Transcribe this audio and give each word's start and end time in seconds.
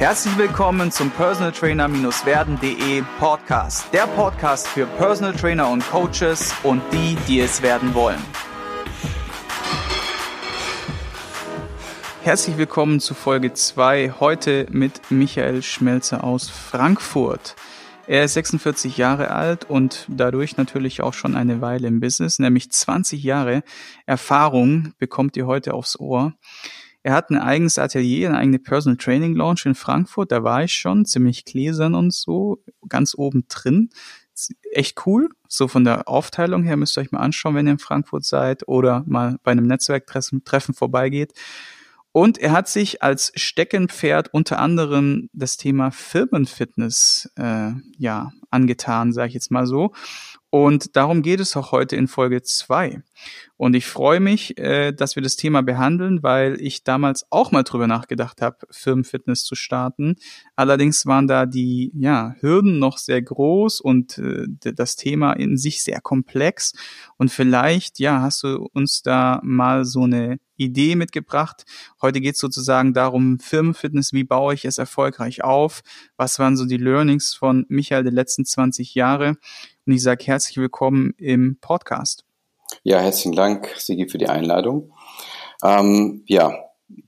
Herzlich 0.00 0.38
willkommen 0.38 0.90
zum 0.90 1.10
Personal 1.10 1.52
Trainer-werden.de 1.52 3.02
Podcast. 3.18 3.92
Der 3.92 4.06
Podcast 4.06 4.66
für 4.66 4.86
Personal 4.86 5.34
Trainer 5.34 5.68
und 5.68 5.86
Coaches 5.90 6.54
und 6.62 6.80
die, 6.90 7.18
die 7.28 7.40
es 7.40 7.60
werden 7.60 7.92
wollen. 7.92 8.18
Herzlich 12.22 12.56
willkommen 12.56 13.00
zu 13.00 13.12
Folge 13.12 13.52
2, 13.52 14.14
heute 14.18 14.66
mit 14.70 15.10
Michael 15.10 15.62
Schmelzer 15.62 16.24
aus 16.24 16.48
Frankfurt. 16.48 17.54
Er 18.06 18.24
ist 18.24 18.32
46 18.32 18.96
Jahre 18.96 19.30
alt 19.30 19.68
und 19.68 20.06
dadurch 20.08 20.56
natürlich 20.56 21.02
auch 21.02 21.12
schon 21.12 21.36
eine 21.36 21.60
Weile 21.60 21.88
im 21.88 22.00
Business, 22.00 22.38
nämlich 22.38 22.72
20 22.72 23.22
Jahre 23.22 23.62
Erfahrung 24.06 24.94
bekommt 24.98 25.36
ihr 25.36 25.46
heute 25.46 25.74
aufs 25.74 26.00
Ohr. 26.00 26.32
Er 27.02 27.14
hat 27.14 27.30
ein 27.30 27.38
eigenes 27.38 27.78
Atelier, 27.78 28.28
eine 28.28 28.38
eigene 28.38 28.58
Personal 28.58 28.96
Training 28.96 29.34
Lounge 29.34 29.62
in 29.64 29.74
Frankfurt. 29.74 30.32
Da 30.32 30.42
war 30.42 30.64
ich 30.64 30.74
schon, 30.74 31.06
ziemlich 31.06 31.44
gläsern 31.44 31.94
und 31.94 32.12
so, 32.12 32.62
ganz 32.88 33.14
oben 33.16 33.44
drin. 33.48 33.90
Echt 34.72 35.06
cool. 35.06 35.30
So 35.48 35.68
von 35.68 35.84
der 35.84 36.08
Aufteilung 36.08 36.62
her 36.62 36.76
müsst 36.76 36.96
ihr 36.96 37.02
euch 37.02 37.12
mal 37.12 37.20
anschauen, 37.20 37.54
wenn 37.54 37.66
ihr 37.66 37.72
in 37.72 37.78
Frankfurt 37.78 38.24
seid 38.24 38.68
oder 38.68 39.02
mal 39.06 39.36
bei 39.42 39.52
einem 39.52 39.66
Netzwerktreffen 39.66 40.42
vorbeigeht. 40.74 41.32
Und 42.12 42.38
er 42.38 42.52
hat 42.52 42.68
sich 42.68 43.02
als 43.02 43.32
Steckenpferd 43.36 44.34
unter 44.34 44.58
anderem 44.58 45.30
das 45.32 45.56
Thema 45.56 45.90
Firmenfitness 45.92 47.30
äh, 47.36 47.70
ja 47.98 48.32
angetan, 48.50 49.12
sage 49.12 49.28
ich 49.28 49.34
jetzt 49.34 49.50
mal 49.50 49.66
so. 49.66 49.92
Und 50.50 50.96
darum 50.96 51.22
geht 51.22 51.38
es 51.38 51.56
auch 51.56 51.70
heute 51.70 51.94
in 51.94 52.08
Folge 52.08 52.42
zwei. 52.42 53.02
Und 53.56 53.74
ich 53.74 53.86
freue 53.86 54.18
mich, 54.18 54.58
äh, 54.58 54.90
dass 54.90 55.14
wir 55.14 55.22
das 55.22 55.36
Thema 55.36 55.62
behandeln, 55.62 56.24
weil 56.24 56.60
ich 56.60 56.82
damals 56.82 57.24
auch 57.30 57.52
mal 57.52 57.62
drüber 57.62 57.86
nachgedacht 57.86 58.42
habe, 58.42 58.56
Firmenfitness 58.70 59.44
zu 59.44 59.54
starten. 59.54 60.16
Allerdings 60.56 61.06
waren 61.06 61.28
da 61.28 61.46
die 61.46 61.92
ja, 61.94 62.34
Hürden 62.40 62.80
noch 62.80 62.98
sehr 62.98 63.22
groß 63.22 63.80
und 63.80 64.18
äh, 64.18 64.46
das 64.74 64.96
Thema 64.96 65.34
in 65.34 65.56
sich 65.56 65.84
sehr 65.84 66.00
komplex. 66.00 66.72
Und 67.16 67.30
vielleicht, 67.30 68.00
ja, 68.00 68.20
hast 68.20 68.42
du 68.42 68.68
uns 68.72 69.02
da 69.02 69.40
mal 69.44 69.84
so 69.84 70.02
eine 70.02 70.40
Idee 70.56 70.94
mitgebracht. 70.94 71.64
Heute 72.02 72.20
geht 72.20 72.34
es 72.34 72.40
sozusagen 72.40 72.92
darum, 72.92 73.38
Firmenfitness, 73.38 74.12
wie 74.12 74.24
baue 74.24 74.54
ich 74.54 74.64
es 74.64 74.78
erfolgreich 74.78 75.42
auf? 75.42 75.82
Was 76.16 76.38
waren 76.38 76.56
so 76.56 76.66
die 76.66 76.76
Learnings 76.76 77.34
von 77.34 77.64
Michael 77.68 78.02
der 78.02 78.12
letzten 78.12 78.44
20 78.44 78.94
Jahre? 78.94 79.36
Und 79.90 79.96
ich 79.96 80.04
sage 80.04 80.24
herzlich 80.24 80.56
willkommen 80.56 81.14
im 81.18 81.58
Podcast. 81.60 82.24
Ja, 82.84 83.00
herzlichen 83.00 83.34
Dank, 83.34 83.74
Sigi, 83.76 84.08
für 84.08 84.18
die 84.18 84.28
Einladung. 84.28 84.92
Ähm, 85.64 86.22
ja, 86.28 86.52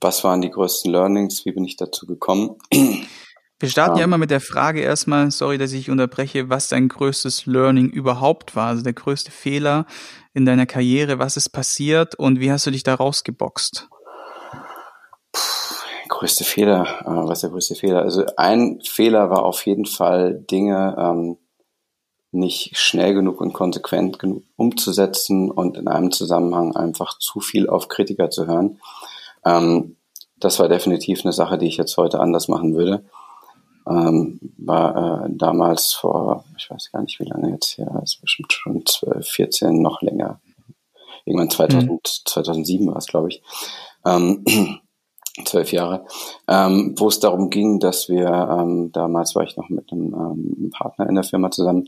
was 0.01 0.25
waren 0.25 0.41
die 0.41 0.49
größten 0.49 0.91
Learnings? 0.91 1.45
Wie 1.45 1.53
bin 1.53 1.63
ich 1.63 1.77
dazu 1.77 2.05
gekommen? 2.05 2.57
Wir 2.73 3.69
starten 3.69 3.99
ja 3.99 4.03
immer 4.03 4.17
mit 4.17 4.31
der 4.31 4.41
Frage 4.41 4.81
erstmal, 4.81 5.31
sorry, 5.31 5.57
dass 5.57 5.71
ich 5.71 5.89
unterbreche, 5.89 6.49
was 6.49 6.67
dein 6.67 6.89
größtes 6.89 7.45
Learning 7.45 7.89
überhaupt 7.89 8.57
war, 8.57 8.67
also 8.67 8.83
der 8.83 8.91
größte 8.91 9.31
Fehler 9.31 9.85
in 10.33 10.45
deiner 10.45 10.65
Karriere, 10.65 11.19
was 11.19 11.37
ist 11.37 11.51
passiert 11.51 12.15
und 12.15 12.41
wie 12.41 12.51
hast 12.51 12.67
du 12.67 12.71
dich 12.71 12.83
da 12.83 12.95
rausgeboxt? 12.95 13.87
größte 16.09 16.43
Fehler, 16.43 16.85
äh, 17.05 17.27
was 17.27 17.39
ist 17.39 17.43
der 17.43 17.49
größte 17.49 17.75
Fehler? 17.75 18.01
Also 18.01 18.25
ein 18.37 18.79
Fehler 18.83 19.29
war 19.29 19.43
auf 19.43 19.65
jeden 19.65 19.85
Fall 19.85 20.43
Dinge 20.49 20.95
ähm, 20.97 21.37
nicht 22.33 22.77
schnell 22.77 23.13
genug 23.13 23.41
und 23.41 23.53
konsequent 23.53 24.19
genug 24.19 24.43
umzusetzen 24.55 25.51
und 25.51 25.77
in 25.77 25.87
einem 25.87 26.11
Zusammenhang 26.11 26.75
einfach 26.75 27.17
zu 27.19 27.39
viel 27.39 27.69
auf 27.69 27.87
Kritiker 27.87 28.29
zu 28.29 28.47
hören. 28.47 28.79
Ähm, 29.45 29.97
das 30.39 30.59
war 30.59 30.67
definitiv 30.67 31.23
eine 31.23 31.33
Sache, 31.33 31.57
die 31.57 31.67
ich 31.67 31.77
jetzt 31.77 31.95
heute 31.97 32.19
anders 32.19 32.47
machen 32.47 32.75
würde. 32.75 33.05
Ähm, 33.87 34.39
war 34.57 35.25
äh, 35.25 35.29
damals 35.29 35.93
vor, 35.93 36.45
ich 36.57 36.69
weiß 36.69 36.91
gar 36.91 37.01
nicht 37.01 37.19
wie 37.19 37.25
lange 37.25 37.51
jetzt 37.51 37.77
her, 37.77 37.99
ist 38.03 38.21
bestimmt 38.21 38.53
schon 38.53 38.85
12, 38.85 39.27
14, 39.27 39.81
noch 39.81 40.01
länger. 40.01 40.39
Irgendwann 41.25 41.49
2000, 41.49 41.89
mhm. 41.91 41.99
2007 42.03 42.87
war 42.87 42.97
es, 42.97 43.07
glaube 43.07 43.29
ich. 43.29 43.41
Ähm, 44.05 44.43
zwölf 45.45 45.71
Jahre, 45.71 46.05
ähm, 46.47 46.93
wo 46.97 47.07
es 47.07 47.19
darum 47.19 47.49
ging, 47.49 47.79
dass 47.79 48.07
wir, 48.07 48.27
ähm, 48.27 48.91
damals 48.91 49.35
war 49.35 49.43
ich 49.43 49.57
noch 49.57 49.69
mit 49.69 49.91
einem 49.91 50.13
ähm, 50.13 50.69
Partner 50.69 51.09
in 51.09 51.15
der 51.15 51.23
Firma 51.23 51.49
zusammen, 51.49 51.87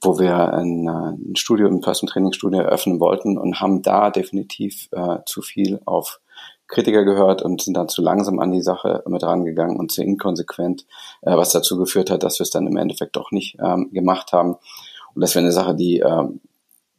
wo 0.00 0.18
wir 0.18 0.52
ein, 0.52 0.86
äh, 0.86 1.30
ein 1.30 1.36
Studio, 1.36 1.68
ein 1.68 1.80
Personal 1.80 2.12
Training 2.12 2.32
Studio 2.32 2.60
eröffnen 2.60 3.00
wollten 3.00 3.36
und 3.38 3.60
haben 3.60 3.82
da 3.82 4.10
definitiv 4.10 4.88
äh, 4.92 5.18
zu 5.26 5.42
viel 5.42 5.80
auf 5.84 6.20
Kritiker 6.66 7.04
gehört 7.04 7.42
und 7.42 7.62
sind 7.62 7.76
dann 7.76 7.88
zu 7.88 8.02
langsam 8.02 8.38
an 8.38 8.52
die 8.52 8.60
Sache 8.60 9.02
mit 9.06 9.22
rangegangen 9.22 9.76
und 9.76 9.90
zu 9.90 10.02
inkonsequent, 10.02 10.86
äh, 11.22 11.36
was 11.36 11.50
dazu 11.50 11.78
geführt 11.78 12.10
hat, 12.10 12.22
dass 12.22 12.38
wir 12.38 12.44
es 12.44 12.50
dann 12.50 12.66
im 12.66 12.76
Endeffekt 12.76 13.16
doch 13.16 13.30
nicht 13.30 13.56
ähm, 13.64 13.90
gemacht 13.92 14.32
haben. 14.32 14.56
Und 15.14 15.22
das 15.22 15.34
wäre 15.34 15.44
eine 15.44 15.52
Sache, 15.52 15.74
die 15.74 16.00
ähm, 16.00 16.40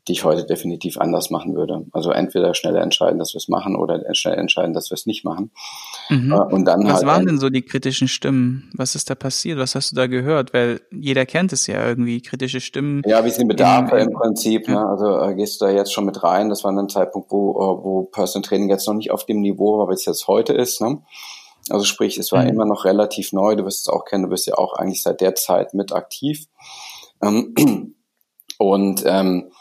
die 0.10 0.14
ich 0.14 0.24
heute 0.24 0.44
definitiv 0.44 0.98
anders 0.98 1.30
machen 1.30 1.56
würde. 1.56 1.86
Also 1.92 2.12
entweder 2.12 2.56
schneller 2.56 2.82
entscheiden, 2.82 3.20
dass 3.20 3.34
wir 3.34 3.38
es 3.38 3.48
machen 3.48 3.76
oder 3.76 4.04
schnell 4.16 4.40
entscheiden, 4.40 4.74
dass 4.74 4.90
wir 4.90 4.96
es 4.96 5.06
nicht 5.06 5.24
machen. 5.24 5.52
Mhm. 6.10 6.32
Äh, 6.32 6.36
und 6.36 6.66
dann 6.66 6.84
Was 6.86 6.96
halt 6.96 7.06
waren 7.06 7.26
denn 7.26 7.40
so 7.40 7.50
die 7.50 7.62
kritischen 7.62 8.08
Stimmen? 8.08 8.70
Was 8.74 8.96
ist 8.96 9.10
da 9.10 9.16
passiert? 9.16 9.60
Was 9.60 9.76
hast 9.76 9.92
du 9.92 9.96
da 9.96 10.08
gehört? 10.08 10.54
Weil 10.54 10.82
jeder 10.92 11.26
kennt 11.26 11.54
es 11.54 11.68
ja 11.68 11.88
irgendwie, 11.88 12.22
kritische 12.22 12.62
Stimmen. 12.62 13.04
Ja, 13.06 13.24
wie 13.24 13.30
sind 13.30 13.48
Bedarfe 13.48 13.98
im, 13.98 14.10
im 14.10 14.14
Prinzip. 14.14 14.68
Ja. 14.68 14.74
Ne? 14.74 14.88
Also 14.88 15.22
äh, 15.22 15.36
gehst 15.36 15.62
du 15.62 15.66
da 15.66 15.72
jetzt 15.72 15.94
schon 15.94 16.06
mit 16.06 16.24
rein. 16.24 16.50
Das 16.50 16.64
war 16.64 16.72
ein 16.72 16.90
Zeitpunkt, 16.90 17.32
wo, 17.32 17.52
äh, 17.52 17.84
wo 17.84 18.04
Personal 18.04 18.48
Training 18.48 18.70
jetzt 18.70 18.88
noch 18.88 18.96
nicht 18.96 19.12
auf 19.12 19.26
dem 19.26 19.42
Niveau 19.42 19.78
war, 19.78 19.90
wie 19.90 19.94
es 19.94 20.06
jetzt 20.06 20.28
heute 20.28 20.54
ist. 20.54 20.82
Ne? 20.82 21.02
Also 21.70 21.86
sprich, 21.86 22.18
es 22.18 22.32
war 22.32 22.44
mhm. 22.44 22.50
immer 22.50 22.66
noch 22.66 22.86
relativ 22.86 23.32
neu. 23.32 23.56
Du 23.56 23.66
wirst 23.66 23.82
es 23.82 23.94
auch 23.94 24.06
kennen. 24.06 24.24
Du 24.24 24.30
bist 24.30 24.48
ja 24.48 24.56
auch 24.56 24.74
eigentlich 24.74 25.04
seit 25.04 25.22
der 25.22 25.36
Zeit 25.36 25.74
mit 25.76 25.94
aktiv. 25.94 26.46
Ähm, 27.22 27.54
und 28.58 29.04
ähm, 29.06 29.52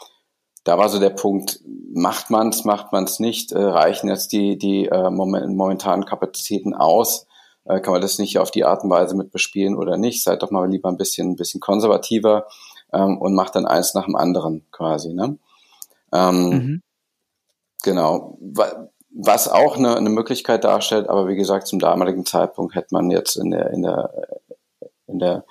da 0.63 0.77
war 0.77 0.89
so 0.89 0.99
der 0.99 1.09
Punkt, 1.09 1.61
macht 1.93 2.29
man 2.29 2.49
es, 2.49 2.65
macht 2.65 2.91
man 2.91 3.05
es 3.05 3.19
nicht, 3.19 3.51
äh, 3.51 3.61
reichen 3.61 4.09
jetzt 4.09 4.31
die, 4.31 4.57
die 4.57 4.85
äh, 4.85 5.09
momentanen 5.09 6.05
Kapazitäten 6.05 6.73
aus, 6.73 7.27
äh, 7.65 7.79
kann 7.79 7.93
man 7.93 8.01
das 8.01 8.19
nicht 8.19 8.37
auf 8.39 8.51
die 8.51 8.65
Art 8.65 8.83
und 8.83 8.89
Weise 8.89 9.15
mit 9.15 9.31
bespielen 9.31 9.75
oder 9.75 9.97
nicht, 9.97 10.23
seid 10.23 10.43
doch 10.43 10.51
mal 10.51 10.69
lieber 10.69 10.89
ein 10.89 10.97
bisschen, 10.97 11.31
ein 11.31 11.35
bisschen 11.35 11.61
konservativer 11.61 12.47
ähm, 12.93 13.17
und 13.17 13.35
macht 13.35 13.55
dann 13.55 13.65
eins 13.65 13.93
nach 13.93 14.05
dem 14.05 14.15
anderen 14.15 14.65
quasi. 14.71 15.13
Ne? 15.13 15.37
Ähm, 16.13 16.49
mhm. 16.49 16.81
Genau. 17.83 18.37
Was 19.11 19.47
auch 19.47 19.77
eine, 19.77 19.95
eine 19.95 20.09
Möglichkeit 20.09 20.63
darstellt, 20.63 21.09
aber 21.09 21.27
wie 21.27 21.35
gesagt, 21.35 21.67
zum 21.67 21.79
damaligen 21.79 22.25
Zeitpunkt 22.25 22.75
hätte 22.75 22.89
man 22.91 23.09
jetzt 23.09 23.37
in 23.37 23.51
der, 23.51 23.71
in 23.71 23.81
der, 23.81 24.11
in 25.07 25.19
der 25.19 25.45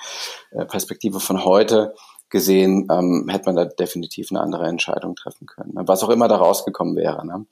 äh, 0.53 0.65
Perspektive 0.65 1.21
von 1.21 1.45
heute 1.45 1.95
gesehen, 2.31 2.89
ähm, 2.91 3.29
hätte 3.29 3.47
man 3.47 3.57
da 3.57 3.65
definitiv 3.65 4.31
eine 4.31 4.41
andere 4.41 4.67
Entscheidung 4.67 5.17
treffen 5.17 5.47
können. 5.47 5.75
Ne? 5.75 5.83
Was 5.87 6.03
auch 6.03 6.11
immer 6.11 6.29
da 6.29 6.37
rausgekommen 6.37 6.97
wäre. 6.97 7.27
Ne? 7.27 7.47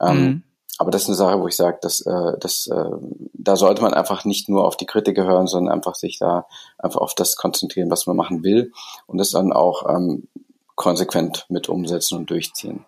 Ähm, 0.00 0.22
mhm. 0.22 0.42
Aber 0.78 0.90
das 0.90 1.02
ist 1.02 1.08
eine 1.08 1.16
Sache, 1.16 1.40
wo 1.40 1.46
ich 1.46 1.56
sage, 1.56 1.78
dass, 1.82 2.00
äh, 2.00 2.38
dass, 2.38 2.66
äh, 2.66 2.90
da 3.32 3.56
sollte 3.56 3.82
man 3.82 3.94
einfach 3.94 4.24
nicht 4.24 4.48
nur 4.48 4.66
auf 4.66 4.76
die 4.76 4.86
Kritiker 4.86 5.24
hören, 5.24 5.46
sondern 5.46 5.72
einfach 5.72 5.94
sich 5.94 6.18
da 6.18 6.46
einfach 6.78 7.00
auf 7.00 7.14
das 7.14 7.36
konzentrieren, 7.36 7.90
was 7.90 8.06
man 8.06 8.16
machen 8.16 8.42
will 8.42 8.72
und 9.06 9.18
das 9.18 9.30
dann 9.30 9.52
auch 9.52 9.88
ähm, 9.88 10.28
konsequent 10.74 11.46
mit 11.48 11.68
umsetzen 11.68 12.18
und 12.18 12.30
durchziehen. 12.30 12.84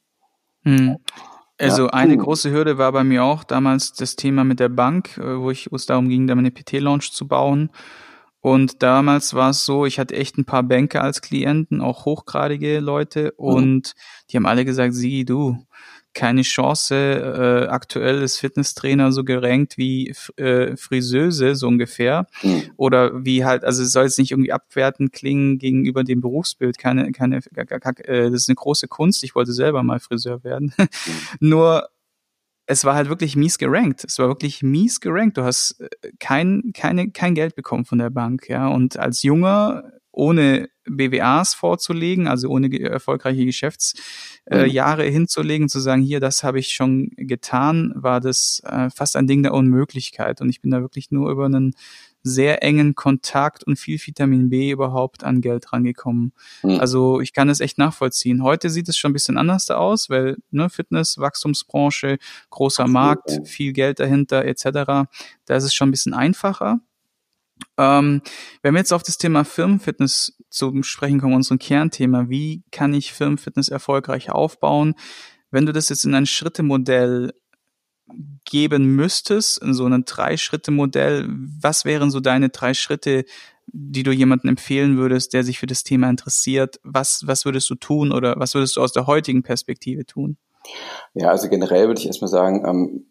Mhm. 0.65 0.99
Also 1.59 1.85
ja. 1.85 1.93
eine 1.93 2.17
große 2.17 2.51
Hürde 2.51 2.77
war 2.77 2.93
bei 2.93 3.05
mir 3.05 3.25
auch 3.25 3.45
damals 3.45 3.93
das 3.93 4.17
Thema 4.17 4.45
mit 4.45 4.61
der 4.61 4.69
Bank, 4.69 5.17
äh, 5.19 5.41
wo 5.41 5.51
ich, 5.51 5.71
wo 5.71 5.77
es 5.77 5.87
darum 5.87 6.09
ging, 6.09 6.27
da 6.27 6.35
meine 6.35 6.51
PT-Launch 6.51 7.13
zu 7.13 7.29
bauen. 7.29 7.71
Und 8.41 8.83
damals 8.83 9.35
war 9.35 9.51
es 9.51 9.65
so, 9.65 9.87
ich 9.87 9.99
hatte 9.99 10.15
echt 10.15 10.39
ein 10.39 10.45
paar 10.45 10.63
Banker 10.63 11.03
als 11.03 11.21
Klienten, 11.21 11.81
auch 11.81 12.05
hochgradige 12.05 12.81
Leute, 12.81 13.35
mhm. 13.39 13.45
und 13.45 13.95
die 14.31 14.37
haben 14.37 14.47
alle 14.47 14.65
gesagt, 14.65 14.95
sie, 14.95 15.25
du, 15.25 15.59
keine 16.17 16.43
Chance, 16.43 16.95
äh, 16.95 17.69
aktuell 17.69 18.23
ist 18.23 18.39
Fitnesstrainer 18.39 19.13
so 19.13 19.23
gerankt 19.23 19.77
wie 19.77 20.15
äh, 20.37 20.75
Friseuse, 20.75 21.55
so 21.55 21.69
ungefähr. 21.69 22.27
Mhm. 22.43 22.63
Oder 22.79 23.25
wie 23.25 23.45
halt, 23.45 23.65
also 23.65 23.83
es 23.83 23.93
soll 23.93 24.05
jetzt 24.05 24.19
nicht 24.19 24.31
irgendwie 24.31 24.53
abwertend 24.53 25.13
klingen 25.13 25.59
gegenüber 25.59 26.05
dem 26.05 26.23
Berufsbild, 26.23 26.79
keine, 26.79 27.13
keine, 27.13 27.37
äh, 27.37 28.31
das 28.31 28.43
ist 28.43 28.49
eine 28.49 28.57
große 28.57 28.89
Kunst, 28.89 29.25
ich 29.25 29.35
wollte 29.35 29.53
selber 29.53 29.83
mal 29.83 30.01
Friseur 30.01 30.43
werden. 30.43 30.73
Mhm. 30.79 30.87
Nur 31.41 31.87
es 32.67 32.85
war 32.85 32.95
halt 32.95 33.09
wirklich 33.09 33.37
mies 33.37 33.59
gerankt. 33.59 34.05
Es 34.05 34.19
war 34.19 34.29
wirklich 34.29 34.63
mies 34.63 35.01
gerankt. 35.01 35.37
Du 35.37 35.45
hast 35.45 35.81
äh, 35.81 35.89
kein, 36.19 36.73
keine, 36.75 37.11
kein 37.11 37.35
Geld 37.35 37.55
bekommen 37.55 37.85
von 37.85 37.99
der 37.99 38.11
Bank, 38.11 38.49
ja. 38.49 38.69
Und 38.69 38.99
als 38.99 39.23
Junger, 39.23 39.93
ohne 40.11 40.69
BWAs 40.89 41.55
vorzulegen, 41.55 42.27
also 42.27 42.49
ohne 42.49 42.73
erfolgreiche 42.81 43.45
Geschäftsjahre 43.45 45.05
äh, 45.05 45.11
mhm. 45.11 45.13
hinzulegen, 45.13 45.69
zu 45.69 45.79
sagen, 45.79 46.03
hier, 46.03 46.21
das 46.21 46.43
habe 46.43 46.59
ich 46.59 46.69
schon 46.69 47.11
getan, 47.17 47.93
war 47.95 48.21
das 48.21 48.63
äh, 48.65 48.89
fast 48.91 49.17
ein 49.17 49.27
Ding 49.27 49.43
der 49.43 49.55
Unmöglichkeit. 49.55 50.41
Und 50.41 50.49
ich 50.49 50.61
bin 50.61 50.71
da 50.71 50.81
wirklich 50.81 51.11
nur 51.11 51.31
über 51.31 51.47
einen 51.47 51.75
sehr 52.27 52.63
engen 52.63 52.95
Kontakt 52.95 53.65
und 53.65 53.79
viel 53.79 53.99
Vitamin 53.99 54.49
B 54.49 54.71
überhaupt 54.71 55.25
an 55.25 55.41
Geld 55.41 55.73
rangekommen. 55.73 56.33
Mhm. 56.63 56.81
Also 56.81 57.21
ich 57.21 57.33
kann 57.33 57.49
es 57.49 57.61
echt 57.61 57.79
nachvollziehen. 57.79 58.43
Heute 58.43 58.69
sieht 58.69 58.89
es 58.89 58.97
schon 58.97 59.11
ein 59.11 59.15
bisschen 59.15 59.39
anders 59.39 59.71
aus, 59.71 60.11
weil 60.11 60.37
ne, 60.51 60.69
Fitness, 60.69 61.19
Wachstumsbranche, 61.19 62.19
großer 62.51 62.89
Markt, 62.89 63.39
viel 63.45 63.73
Geld 63.73 64.01
dahinter 64.01 64.45
etc. 64.45 64.65
Da 65.45 65.57
ist 65.57 65.65
es 65.65 65.75
schon 65.75 65.89
ein 65.89 65.93
bisschen 65.93 66.15
einfacher. 66.15 66.81
Ähm, 67.79 68.23
wenn 68.63 68.75
wir 68.75 68.81
jetzt 68.81 68.93
auf 68.93 69.03
das 69.03 69.19
Thema 69.19 69.45
Firmenfitness 69.45 70.37
zu 70.51 70.83
sprechen 70.83 71.21
kommen, 71.21 71.35
unser 71.35 71.59
Kernthema, 71.59 72.29
wie 72.29 72.65
kann 72.71 72.93
ich 72.93 73.13
Firmenfitness 73.13 73.69
erfolgreich 73.69 74.31
aufbauen? 74.31 74.95
Wenn 75.51 75.65
du 75.65 75.73
das 75.73 75.89
jetzt 75.89 76.05
in 76.05 76.15
ein 76.15 76.27
Schrittemodell 76.27 77.33
geben 78.45 78.95
müsstest, 78.95 79.63
in 79.63 79.75
so 79.75 79.85
einem 79.85 80.05
Drei-Schritte-Modell, 80.05 81.29
was 81.61 81.85
wären 81.85 82.11
so 82.11 82.21
deine 82.21 82.49
drei 82.49 82.75
Schritte, 82.75 83.25
die 83.67 84.05
du 84.05 84.13
jemandem 84.13 84.51
empfehlen 84.51 84.97
würdest, 84.97 85.33
der 85.33 85.43
sich 85.43 85.59
für 85.59 85.67
das 85.67 85.83
Thema 85.83 86.09
interessiert? 86.09 86.81
Was, 86.85 87.27
was 87.27 87.45
würdest 87.45 87.69
du 87.71 87.75
tun 87.75 88.13
oder 88.13 88.39
was 88.39 88.55
würdest 88.55 88.77
du 88.77 88.81
aus 88.81 88.93
der 88.93 89.07
heutigen 89.07 89.43
Perspektive 89.43 90.07
tun? 90.07 90.37
Ja, 91.15 91.31
also 91.31 91.49
generell 91.49 91.89
würde 91.89 92.01
ich 92.01 92.07
erstmal 92.07 92.31
sagen, 92.31 92.65
ähm, 92.67 93.07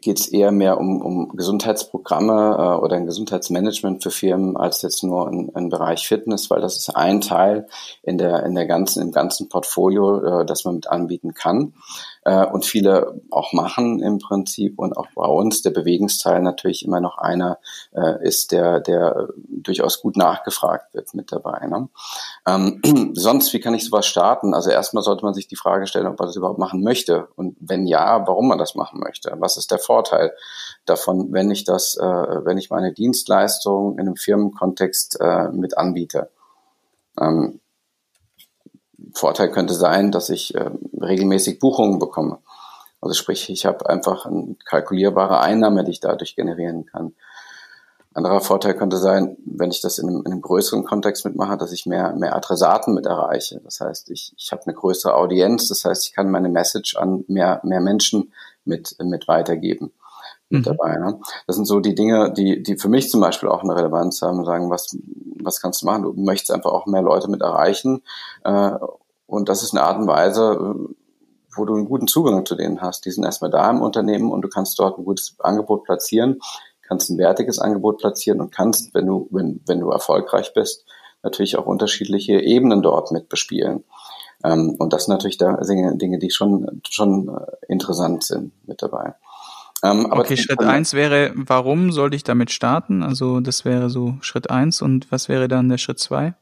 geht 0.00 0.18
es 0.18 0.28
eher 0.28 0.50
mehr 0.50 0.78
um, 0.78 1.00
um 1.00 1.28
Gesundheitsprogramme 1.36 2.56
äh, 2.58 2.82
oder 2.82 2.96
ein 2.96 3.06
Gesundheitsmanagement 3.06 4.02
für 4.02 4.10
Firmen 4.10 4.56
als 4.56 4.82
jetzt 4.82 5.04
nur 5.04 5.30
im 5.30 5.68
Bereich 5.68 6.06
Fitness, 6.06 6.50
weil 6.50 6.60
das 6.60 6.76
ist 6.76 6.96
ein 6.96 7.20
Teil 7.20 7.66
in 8.02 8.18
der 8.18 8.44
in 8.44 8.54
der 8.54 8.66
ganzen 8.66 9.02
im 9.02 9.12
ganzen 9.12 9.48
Portfolio, 9.48 10.40
äh, 10.40 10.46
das 10.46 10.64
man 10.64 10.76
mit 10.76 10.86
anbieten 10.88 11.34
kann 11.34 11.74
äh, 12.24 12.46
und 12.46 12.64
viele 12.64 13.20
auch 13.30 13.52
machen 13.52 14.00
im 14.00 14.18
Prinzip 14.18 14.78
und 14.78 14.96
auch 14.96 15.08
bei 15.14 15.26
uns 15.26 15.62
der 15.62 15.70
Bewegungsteil 15.70 16.40
natürlich 16.40 16.84
immer 16.84 17.00
noch 17.00 17.18
einer 17.18 17.58
äh, 17.92 18.26
ist, 18.26 18.52
der, 18.52 18.80
der 18.80 19.28
durchaus 19.48 20.00
gut 20.00 20.16
nachgefragt 20.16 20.94
wird 20.94 21.14
mit 21.14 21.32
dabei. 21.32 21.66
Ne? 21.66 21.88
Ähm, 22.46 22.80
sonst, 23.14 23.52
wie 23.52 23.60
kann 23.60 23.74
ich 23.74 23.84
sowas 23.84 24.06
starten? 24.06 24.54
Also 24.54 24.70
erstmal 24.70 25.02
sollte 25.02 25.24
man 25.24 25.34
sich 25.34 25.48
die 25.48 25.56
Frage 25.56 25.86
stellen, 25.86 26.06
ob 26.06 26.18
man 26.18 26.28
das 26.28 26.36
überhaupt 26.36 26.58
machen 26.58 26.82
möchte 26.82 27.28
und 27.36 27.56
wenn 27.60 27.86
ja, 27.86 28.26
warum 28.26 28.48
man 28.48 28.58
das 28.58 28.74
machen 28.74 29.00
möchte. 29.00 29.34
Was 29.38 29.56
ist 29.56 29.70
der 29.70 29.78
Vorteil 29.78 30.32
davon, 30.84 31.32
wenn 31.32 31.50
ich 31.50 31.64
das, 31.64 31.96
äh, 31.96 32.04
wenn 32.04 32.58
ich 32.58 32.70
meine 32.70 32.92
Dienstleistung 32.92 33.94
in 33.94 34.06
einem 34.06 34.16
Firmenkontext 34.16 35.18
äh, 35.20 35.48
mit 35.48 35.76
anbiete? 35.76 36.30
Ähm, 37.20 37.60
Vorteil 39.14 39.50
könnte 39.50 39.74
sein, 39.74 40.12
dass 40.12 40.28
ich 40.28 40.54
äh, 40.54 40.70
regelmäßig 41.00 41.58
Buchungen 41.58 41.98
bekomme. 41.98 42.38
Also 43.00 43.14
sprich, 43.14 43.50
ich 43.50 43.66
habe 43.66 43.88
einfach 43.88 44.26
eine 44.26 44.54
kalkulierbare 44.64 45.40
Einnahme, 45.40 45.84
die 45.84 45.90
ich 45.90 46.00
dadurch 46.00 46.36
generieren 46.36 46.86
kann. 46.86 47.14
Anderer 48.14 48.40
Vorteil 48.40 48.74
könnte 48.74 48.98
sein, 48.98 49.36
wenn 49.44 49.70
ich 49.70 49.80
das 49.80 49.98
in 49.98 50.08
einem, 50.08 50.18
in 50.24 50.32
einem 50.32 50.42
größeren 50.42 50.84
Kontext 50.84 51.24
mitmache, 51.24 51.56
dass 51.56 51.72
ich 51.72 51.86
mehr, 51.86 52.12
mehr 52.14 52.36
Adressaten 52.36 52.94
mit 52.94 53.06
erreiche. 53.06 53.60
Das 53.64 53.80
heißt, 53.80 54.10
ich, 54.10 54.34
ich 54.36 54.52
habe 54.52 54.62
eine 54.66 54.74
größere 54.74 55.14
Audienz, 55.14 55.68
das 55.68 55.84
heißt, 55.84 56.06
ich 56.06 56.12
kann 56.12 56.30
meine 56.30 56.50
Message 56.50 56.96
an 56.96 57.24
mehr, 57.26 57.60
mehr 57.64 57.80
Menschen 57.80 58.32
mit, 58.64 58.96
mit 59.02 59.28
weitergeben. 59.28 59.92
Mhm. 60.52 60.62
dabei. 60.62 60.96
Ne? 60.96 61.20
Das 61.46 61.56
sind 61.56 61.64
so 61.64 61.80
die 61.80 61.94
Dinge, 61.94 62.32
die, 62.32 62.62
die 62.62 62.76
für 62.76 62.88
mich 62.88 63.10
zum 63.10 63.20
Beispiel 63.20 63.48
auch 63.48 63.62
eine 63.62 63.74
Relevanz 63.74 64.20
haben, 64.22 64.44
sagen, 64.44 64.70
was, 64.70 64.96
was 65.42 65.60
kannst 65.60 65.82
du 65.82 65.86
machen? 65.86 66.02
Du 66.02 66.12
möchtest 66.14 66.50
einfach 66.50 66.72
auch 66.72 66.86
mehr 66.86 67.02
Leute 67.02 67.30
mit 67.30 67.40
erreichen 67.40 68.02
äh, 68.44 68.72
und 69.26 69.48
das 69.48 69.62
ist 69.62 69.72
eine 69.72 69.82
Art 69.82 69.98
und 69.98 70.06
Weise, 70.06 70.52
äh, 70.52 70.94
wo 71.56 71.64
du 71.64 71.74
einen 71.74 71.86
guten 71.86 72.06
Zugang 72.06 72.44
zu 72.46 72.54
denen 72.54 72.80
hast. 72.80 73.04
Die 73.06 73.10
sind 73.10 73.24
erstmal 73.24 73.50
da 73.50 73.70
im 73.70 73.80
Unternehmen 73.82 74.30
und 74.30 74.42
du 74.42 74.48
kannst 74.48 74.78
dort 74.78 74.98
ein 74.98 75.04
gutes 75.04 75.36
Angebot 75.38 75.84
platzieren, 75.84 76.38
kannst 76.82 77.10
ein 77.10 77.18
wertiges 77.18 77.58
Angebot 77.58 77.98
platzieren 77.98 78.40
und 78.40 78.52
kannst, 78.52 78.94
wenn 78.94 79.06
du, 79.06 79.28
wenn, 79.30 79.60
wenn 79.66 79.80
du 79.80 79.90
erfolgreich 79.90 80.52
bist, 80.54 80.84
natürlich 81.22 81.56
auch 81.56 81.66
unterschiedliche 81.66 82.40
Ebenen 82.40 82.82
dort 82.82 83.10
mit 83.12 83.28
bespielen. 83.28 83.84
Ähm, 84.44 84.76
und 84.78 84.92
das 84.92 85.04
sind 85.04 85.14
natürlich 85.14 85.38
da 85.38 85.56
Dinge, 85.56 86.18
die 86.18 86.30
schon, 86.30 86.82
schon 86.88 87.28
äh, 87.28 87.72
interessant 87.72 88.24
sind 88.24 88.52
mit 88.66 88.82
dabei. 88.82 89.14
Ähm, 89.84 90.06
okay, 90.10 90.36
Schritt 90.36 90.60
eins 90.60 90.94
wäre, 90.94 91.32
warum 91.34 91.90
sollte 91.90 92.14
ich 92.14 92.22
damit 92.22 92.50
starten? 92.52 93.02
Also 93.02 93.40
das 93.40 93.64
wäre 93.64 93.90
so 93.90 94.16
Schritt 94.20 94.48
eins 94.50 94.80
und 94.80 95.10
was 95.10 95.28
wäre 95.28 95.48
dann 95.48 95.68
der 95.68 95.78
Schritt 95.78 95.98
zwei? 95.98 96.34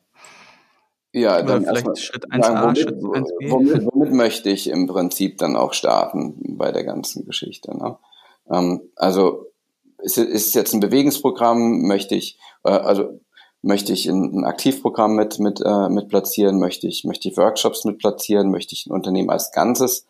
Ja, 1.12 1.36
Oder 1.36 1.60
dann 1.60 1.64
vielleicht 1.64 1.98
Schritt 1.98 2.30
1a, 2.30 2.44
sagen, 2.44 2.62
womit, 2.62 2.78
Schritt 2.78 2.96
1b. 2.96 3.50
Womit, 3.50 3.86
womit, 3.92 4.12
möchte 4.12 4.50
ich 4.50 4.68
im 4.68 4.86
Prinzip 4.86 5.38
dann 5.38 5.56
auch 5.56 5.72
starten 5.72 6.56
bei 6.56 6.70
der 6.70 6.84
ganzen 6.84 7.24
Geschichte? 7.24 7.76
Ne? 7.76 7.96
Ähm, 8.50 8.82
also 8.94 9.46
ist, 9.98 10.18
ist 10.18 10.54
jetzt 10.54 10.72
ein 10.72 10.80
Bewegungsprogramm, 10.80 11.82
möchte 11.82 12.14
ich, 12.14 12.38
äh, 12.62 12.70
also 12.70 13.20
möchte 13.62 13.92
ich 13.92 14.06
ein, 14.06 14.38
ein 14.38 14.44
Aktivprogramm 14.44 15.16
mit, 15.16 15.38
mit, 15.40 15.60
äh, 15.64 15.88
mit 15.88 16.08
platzieren, 16.08 16.60
möchte 16.60 16.86
ich, 16.86 17.04
möchte 17.04 17.28
ich 17.28 17.36
Workshops 17.36 17.84
mit 17.84 17.98
platzieren, 17.98 18.50
möchte 18.50 18.74
ich 18.74 18.86
ein 18.86 18.92
Unternehmen 18.92 19.30
als 19.30 19.50
Ganzes 19.50 20.06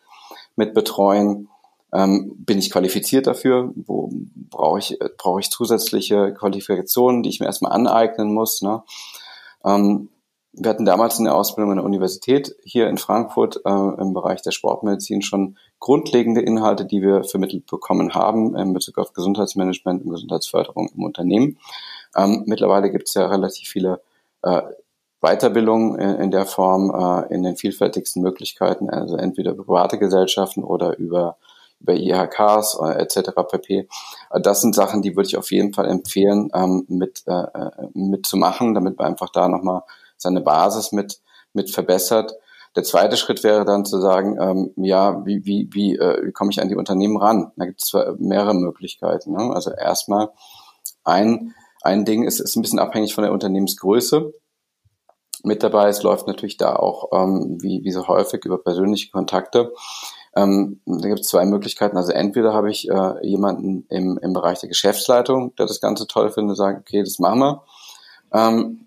mit 0.55 0.73
betreuen, 0.73 1.49
ähm, 1.93 2.33
bin 2.37 2.57
ich 2.57 2.71
qualifiziert 2.71 3.27
dafür, 3.27 3.71
wo 3.75 4.09
brauche 4.49 4.79
ich, 4.79 4.97
brauche 5.17 5.39
ich 5.39 5.49
zusätzliche 5.49 6.33
Qualifikationen, 6.33 7.23
die 7.23 7.29
ich 7.29 7.39
mir 7.39 7.47
erstmal 7.47 7.73
aneignen 7.73 8.33
muss, 8.33 8.61
ne? 8.61 8.83
Ähm, 9.63 10.09
wir 10.53 10.69
hatten 10.69 10.85
damals 10.85 11.17
in 11.17 11.25
der 11.25 11.35
Ausbildung 11.35 11.71
an 11.71 11.77
der 11.77 11.85
Universität 11.85 12.55
hier 12.63 12.89
in 12.89 12.97
Frankfurt 12.97 13.61
äh, 13.65 13.69
im 13.69 14.13
Bereich 14.13 14.41
der 14.41 14.51
Sportmedizin 14.51 15.21
schon 15.21 15.57
grundlegende 15.79 16.41
Inhalte, 16.41 16.85
die 16.85 17.01
wir 17.01 17.23
vermittelt 17.23 17.67
bekommen 17.67 18.13
haben 18.13 18.55
in 18.57 18.73
Bezug 18.73 18.97
auf 18.97 19.13
Gesundheitsmanagement 19.13 20.03
und 20.03 20.11
Gesundheitsförderung 20.11 20.89
im 20.93 21.03
Unternehmen. 21.03 21.57
Ähm, 22.17 22.43
mittlerweile 22.47 22.91
gibt 22.91 23.07
es 23.07 23.13
ja 23.13 23.27
relativ 23.27 23.69
viele 23.69 24.01
äh, 24.41 24.61
Weiterbildungen 25.21 25.97
in, 25.97 26.15
in, 26.15 26.31
der 26.31 26.45
Form 26.45 26.91
äh, 26.93 27.33
in 27.33 27.43
den 27.43 27.55
vielfältigsten 27.55 28.21
Möglichkeiten, 28.21 28.89
also 28.89 29.15
entweder 29.15 29.53
private 29.53 29.99
Gesellschaften 29.99 30.63
oder 30.63 30.97
über 30.97 31.37
über 31.81 31.93
IHKs 31.93 32.77
äh, 32.83 33.01
etc. 33.01 33.31
pp. 33.49 33.87
Das 34.41 34.61
sind 34.61 34.75
Sachen, 34.75 35.01
die 35.01 35.15
würde 35.15 35.27
ich 35.27 35.37
auf 35.37 35.51
jeden 35.51 35.73
Fall 35.73 35.87
empfehlen, 35.87 36.49
ähm, 36.53 36.85
mit, 36.87 37.23
äh, 37.27 37.31
äh 37.31 37.71
mitzumachen, 37.93 38.73
damit 38.73 38.97
man 38.97 39.07
einfach 39.07 39.29
da 39.29 39.47
nochmal 39.47 39.83
seine 40.17 40.41
Basis 40.41 40.91
mit, 40.91 41.19
mit 41.53 41.71
verbessert. 41.71 42.33
Der 42.75 42.83
zweite 42.83 43.17
Schritt 43.17 43.43
wäre 43.43 43.65
dann 43.65 43.85
zu 43.85 43.99
sagen, 43.99 44.37
ähm, 44.39 44.71
ja, 44.77 45.25
wie, 45.25 45.45
wie, 45.45 45.67
wie, 45.71 45.97
äh, 45.97 46.25
wie 46.25 46.31
komme 46.31 46.51
ich 46.51 46.61
an 46.61 46.69
die 46.69 46.75
Unternehmen 46.75 47.17
ran? 47.17 47.51
Da 47.57 47.65
gibt 47.65 47.81
es 47.83 47.93
mehrere 48.17 48.53
Möglichkeiten. 48.53 49.33
Ne? 49.33 49.53
Also 49.53 49.71
erstmal 49.71 50.29
ein, 51.03 51.53
ein 51.81 52.05
Ding 52.05 52.23
ist, 52.23 52.39
ist 52.39 52.55
ein 52.55 52.61
bisschen 52.61 52.79
abhängig 52.79 53.13
von 53.13 53.23
der 53.23 53.33
Unternehmensgröße. 53.33 54.33
Mit 55.43 55.63
dabei, 55.63 55.89
es 55.89 56.03
läuft 56.03 56.27
natürlich 56.27 56.57
da 56.57 56.75
auch, 56.75 57.09
ähm, 57.13 57.57
wie, 57.61 57.83
wie 57.83 57.91
so 57.91 58.07
häufig, 58.07 58.45
über 58.45 58.59
persönliche 58.59 59.09
Kontakte. 59.09 59.73
Ähm, 60.35 60.79
da 60.85 61.07
gibt 61.07 61.21
es 61.21 61.27
zwei 61.27 61.45
Möglichkeiten. 61.45 61.97
Also 61.97 62.11
entweder 62.11 62.53
habe 62.53 62.71
ich 62.71 62.89
äh, 62.89 63.27
jemanden 63.27 63.85
im, 63.89 64.17
im 64.21 64.33
Bereich 64.33 64.59
der 64.59 64.69
Geschäftsleitung, 64.69 65.55
der 65.55 65.65
das 65.65 65.81
Ganze 65.81 66.07
toll 66.07 66.31
findet, 66.31 66.57
sagt, 66.57 66.81
okay, 66.81 67.03
das 67.03 67.19
machen 67.19 67.39
wir. 67.39 67.63
Ähm, 68.33 68.85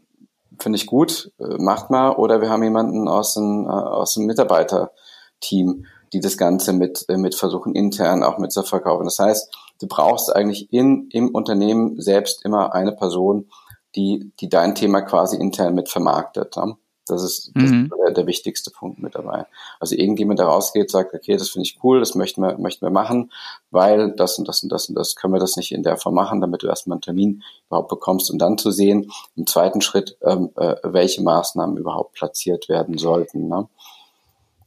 finde 0.59 0.77
ich 0.77 0.87
gut, 0.87 1.33
äh, 1.39 1.57
macht 1.59 1.91
mal. 1.91 2.13
Oder 2.13 2.41
wir 2.41 2.49
haben 2.49 2.63
jemanden 2.63 3.09
aus 3.09 3.35
dem, 3.35 3.67
äh, 3.67 3.69
aus 3.69 4.15
dem 4.15 4.27
Mitarbeiterteam, 4.27 5.87
die 6.13 6.21
das 6.21 6.39
Ganze 6.39 6.73
mit, 6.73 7.05
äh, 7.09 7.17
mit 7.17 7.35
versuchen, 7.35 7.75
intern 7.75 8.23
auch 8.23 8.39
mit 8.39 8.53
zu 8.53 8.63
verkaufen. 8.63 9.05
Das 9.05 9.19
heißt, 9.19 9.55
du 9.81 9.87
brauchst 9.87 10.35
eigentlich 10.35 10.73
in, 10.73 11.09
im 11.11 11.29
Unternehmen 11.31 12.01
selbst 12.01 12.45
immer 12.45 12.75
eine 12.75 12.93
Person, 12.93 13.51
die, 13.97 14.33
die 14.41 14.49
dein 14.49 14.75
Thema 14.75 15.03
quasi 15.03 15.37
intern 15.37 15.75
mit 15.75 15.89
vermarktet. 15.89 16.57
Ne? 16.57 16.77
Das 17.07 17.23
ist, 17.23 17.53
das 17.55 17.71
mhm. 17.71 17.85
ist 17.85 17.93
der, 18.07 18.15
der, 18.15 18.27
wichtigste 18.27 18.71
Punkt 18.71 18.99
mit 18.99 19.15
dabei. 19.15 19.47
Also 19.79 19.95
irgendjemand, 19.95 20.39
der 20.39 20.47
rausgeht, 20.47 20.91
sagt, 20.91 21.15
okay, 21.15 21.37
das 21.37 21.51
finde 21.51 21.67
ich 21.67 21.79
cool, 21.83 22.01
das 22.01 22.15
möchten 22.15 22.41
wir, 22.41 22.57
möchten 22.59 22.87
wir 22.87 22.91
machen, 22.91 23.31
weil 23.71 24.13
das 24.13 24.39
und 24.39 24.49
das 24.49 24.63
und 24.63 24.73
das 24.73 24.89
und 24.89 24.95
das 24.95 25.15
können 25.15 25.35
wir 25.35 25.41
das 25.41 25.57
nicht 25.57 25.73
in 25.73 25.83
der 25.83 25.99
Form 25.99 26.15
machen, 26.15 26.41
damit 26.41 26.63
du 26.63 26.67
erstmal 26.67 26.97
einen 26.97 27.03
Termin 27.03 27.43
überhaupt 27.69 27.91
bekommst 27.91 28.31
und 28.31 28.39
dann 28.39 28.57
zu 28.57 28.71
sehen, 28.71 29.11
im 29.37 29.47
zweiten 29.47 29.83
Schritt, 29.83 30.17
ähm, 30.23 30.51
äh, 30.57 30.77
welche 30.83 31.23
Maßnahmen 31.23 31.77
überhaupt 31.77 32.15
platziert 32.15 32.69
werden 32.69 32.97
sollten. 32.97 33.49
Ne? 33.49 33.69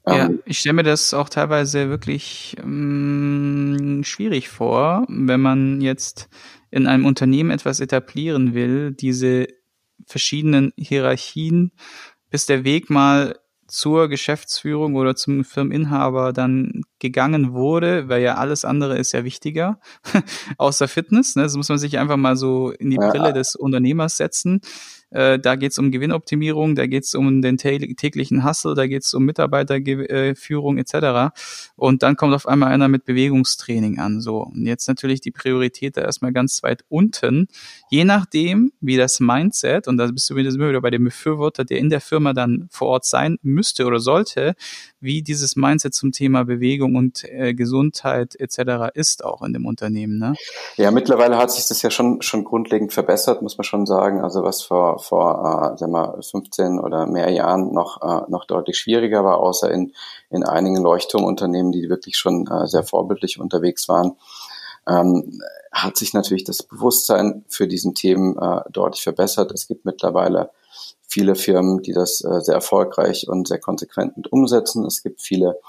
Ja, 0.08 0.26
ähm, 0.26 0.42
ich 0.46 0.60
stelle 0.60 0.74
mir 0.74 0.84
das 0.84 1.14
auch 1.14 1.30
teilweise 1.30 1.90
wirklich 1.90 2.56
ähm, 2.60 4.02
schwierig 4.04 4.50
vor, 4.50 5.06
wenn 5.10 5.42
man 5.42 5.82
jetzt 5.82 6.30
in 6.72 6.88
einem 6.88 7.06
Unternehmen 7.06 7.52
etwas 7.52 7.80
etablieren 7.80 8.54
will, 8.54 8.92
diese 8.92 9.48
verschiedenen 10.06 10.72
Hierarchien 10.78 11.72
bis 12.38 12.46
der 12.46 12.64
Weg 12.64 12.92
mal 12.92 13.40
zur 13.66 14.10
Geschäftsführung 14.10 14.94
oder 14.94 15.16
zum 15.16 15.44
Firmeninhaber 15.44 16.34
dann 16.34 16.84
gegangen 17.00 17.54
wurde, 17.54 18.10
weil 18.10 18.22
ja 18.22 18.36
alles 18.36 18.66
andere 18.66 18.98
ist 18.98 19.12
ja 19.12 19.24
wichtiger, 19.24 19.80
außer 20.58 20.88
Fitness. 20.88 21.36
Ne? 21.36 21.44
Das 21.44 21.56
muss 21.56 21.70
man 21.70 21.78
sich 21.78 21.98
einfach 21.98 22.18
mal 22.18 22.36
so 22.36 22.72
in 22.72 22.90
die 22.90 22.98
Brille 22.98 23.34
des 23.34 23.56
Unternehmers 23.56 24.18
setzen. 24.18 24.62
Äh, 25.10 25.40
da 25.40 25.56
geht 25.56 25.72
es 25.72 25.78
um 25.78 25.92
Gewinnoptimierung, 25.92 26.76
da 26.76 26.86
geht 26.86 27.06
es 27.06 27.16
um 27.16 27.42
den 27.42 27.58
täglichen 27.58 28.44
Hustle, 28.44 28.76
da 28.76 28.88
geht 28.88 29.04
es 29.04 29.14
um 29.14 29.24
Mitarbeiterführung 29.24 30.78
etc. 30.78 31.34
Und 31.76 32.04
dann 32.04 32.18
kommt 32.18 32.34
auf 32.34 32.46
einmal 32.46 32.74
einer 32.74 32.90
mit 32.90 33.06
Bewegungstraining 33.06 34.00
an. 34.00 34.20
So, 34.20 34.44
und 34.44 34.66
jetzt 34.66 34.88
natürlich 34.88 35.22
die 35.22 35.32
Priorität 35.32 35.96
da 35.96 36.02
erstmal 36.02 36.34
ganz 36.34 36.62
weit 36.62 36.84
unten. 36.90 37.48
Je 37.90 38.04
nachdem, 38.04 38.74
wie 38.82 38.98
das 38.98 39.20
Mindset, 39.22 39.88
und 39.88 39.98
da 39.98 40.08
bist 40.08 40.30
du 40.30 40.36
wieder 40.36 40.82
bei 40.82 40.90
dem 40.90 41.06
Befürworter, 41.06 41.64
der 41.64 41.78
in 41.80 41.90
der 41.90 42.02
Firma 42.02 42.34
dann 42.34 42.68
vor 42.70 42.90
Ort 42.90 43.06
sein 43.06 43.38
müsste 43.42 43.86
oder 43.86 44.00
sollte, 44.00 44.56
wie 45.00 45.22
dieses 45.22 45.56
Mindset 45.56 45.94
zum 45.94 46.12
Thema 46.12 46.44
Bewegung 46.44 46.87
und 46.96 47.24
äh, 47.26 47.54
Gesundheit 47.54 48.36
etc. 48.40 48.92
ist 48.94 49.24
auch 49.24 49.42
in 49.42 49.54
dem 49.54 49.66
Unternehmen. 49.66 50.18
Ne? 50.18 50.36
Ja, 50.76 50.92
mittlerweile 50.92 51.38
hat 51.38 51.52
sich 51.52 51.68
das 51.68 51.82
ja 51.82 51.90
schon 51.90 52.22
schon 52.22 52.44
grundlegend 52.44 52.94
verbessert, 52.94 53.42
muss 53.42 53.58
man 53.58 53.66
schon 53.66 53.86
sagen. 53.86 54.22
Also 54.22 54.44
was 54.44 54.62
vor 54.62 55.00
vor 55.00 55.74
äh, 55.74 55.78
sagen 55.78 55.92
wir 55.92 56.20
15 56.22 56.80
oder 56.80 57.06
mehr 57.06 57.30
Jahren 57.32 57.74
noch 57.74 58.02
äh, 58.02 58.30
noch 58.30 58.46
deutlich 58.46 58.78
schwieriger 58.78 59.24
war, 59.24 59.40
außer 59.40 59.72
in 59.72 59.94
in 60.30 60.44
einigen 60.44 60.82
Leuchtturmunternehmen, 60.82 61.72
die 61.72 61.90
wirklich 61.90 62.18
schon 62.18 62.48
äh, 62.48 62.68
sehr 62.68 62.84
vorbildlich 62.84 63.40
unterwegs 63.40 63.88
waren. 63.90 64.14
Ähm, 64.88 65.42
hat 65.72 65.98
sich 65.98 66.14
natürlich 66.14 66.46
das 66.46 66.64
Bewusstsein 66.64 67.44
für 67.50 67.68
diesen 67.68 67.94
Themen 67.94 68.38
äh, 68.38 68.62
deutlich 68.72 69.04
verbessert. 69.04 69.52
Es 69.52 69.68
gibt 69.68 69.86
mittlerweile 69.86 70.50
viele 71.08 71.36
Firmen, 71.36 71.82
die 71.82 71.94
das 71.94 72.24
äh, 72.24 72.42
sehr 72.42 72.56
erfolgreich 72.56 73.28
und 73.28 73.48
sehr 73.48 73.60
konsequent 73.60 74.32
umsetzen. 74.32 74.86
Es 74.86 75.02
gibt 75.04 75.22
viele 75.22 75.60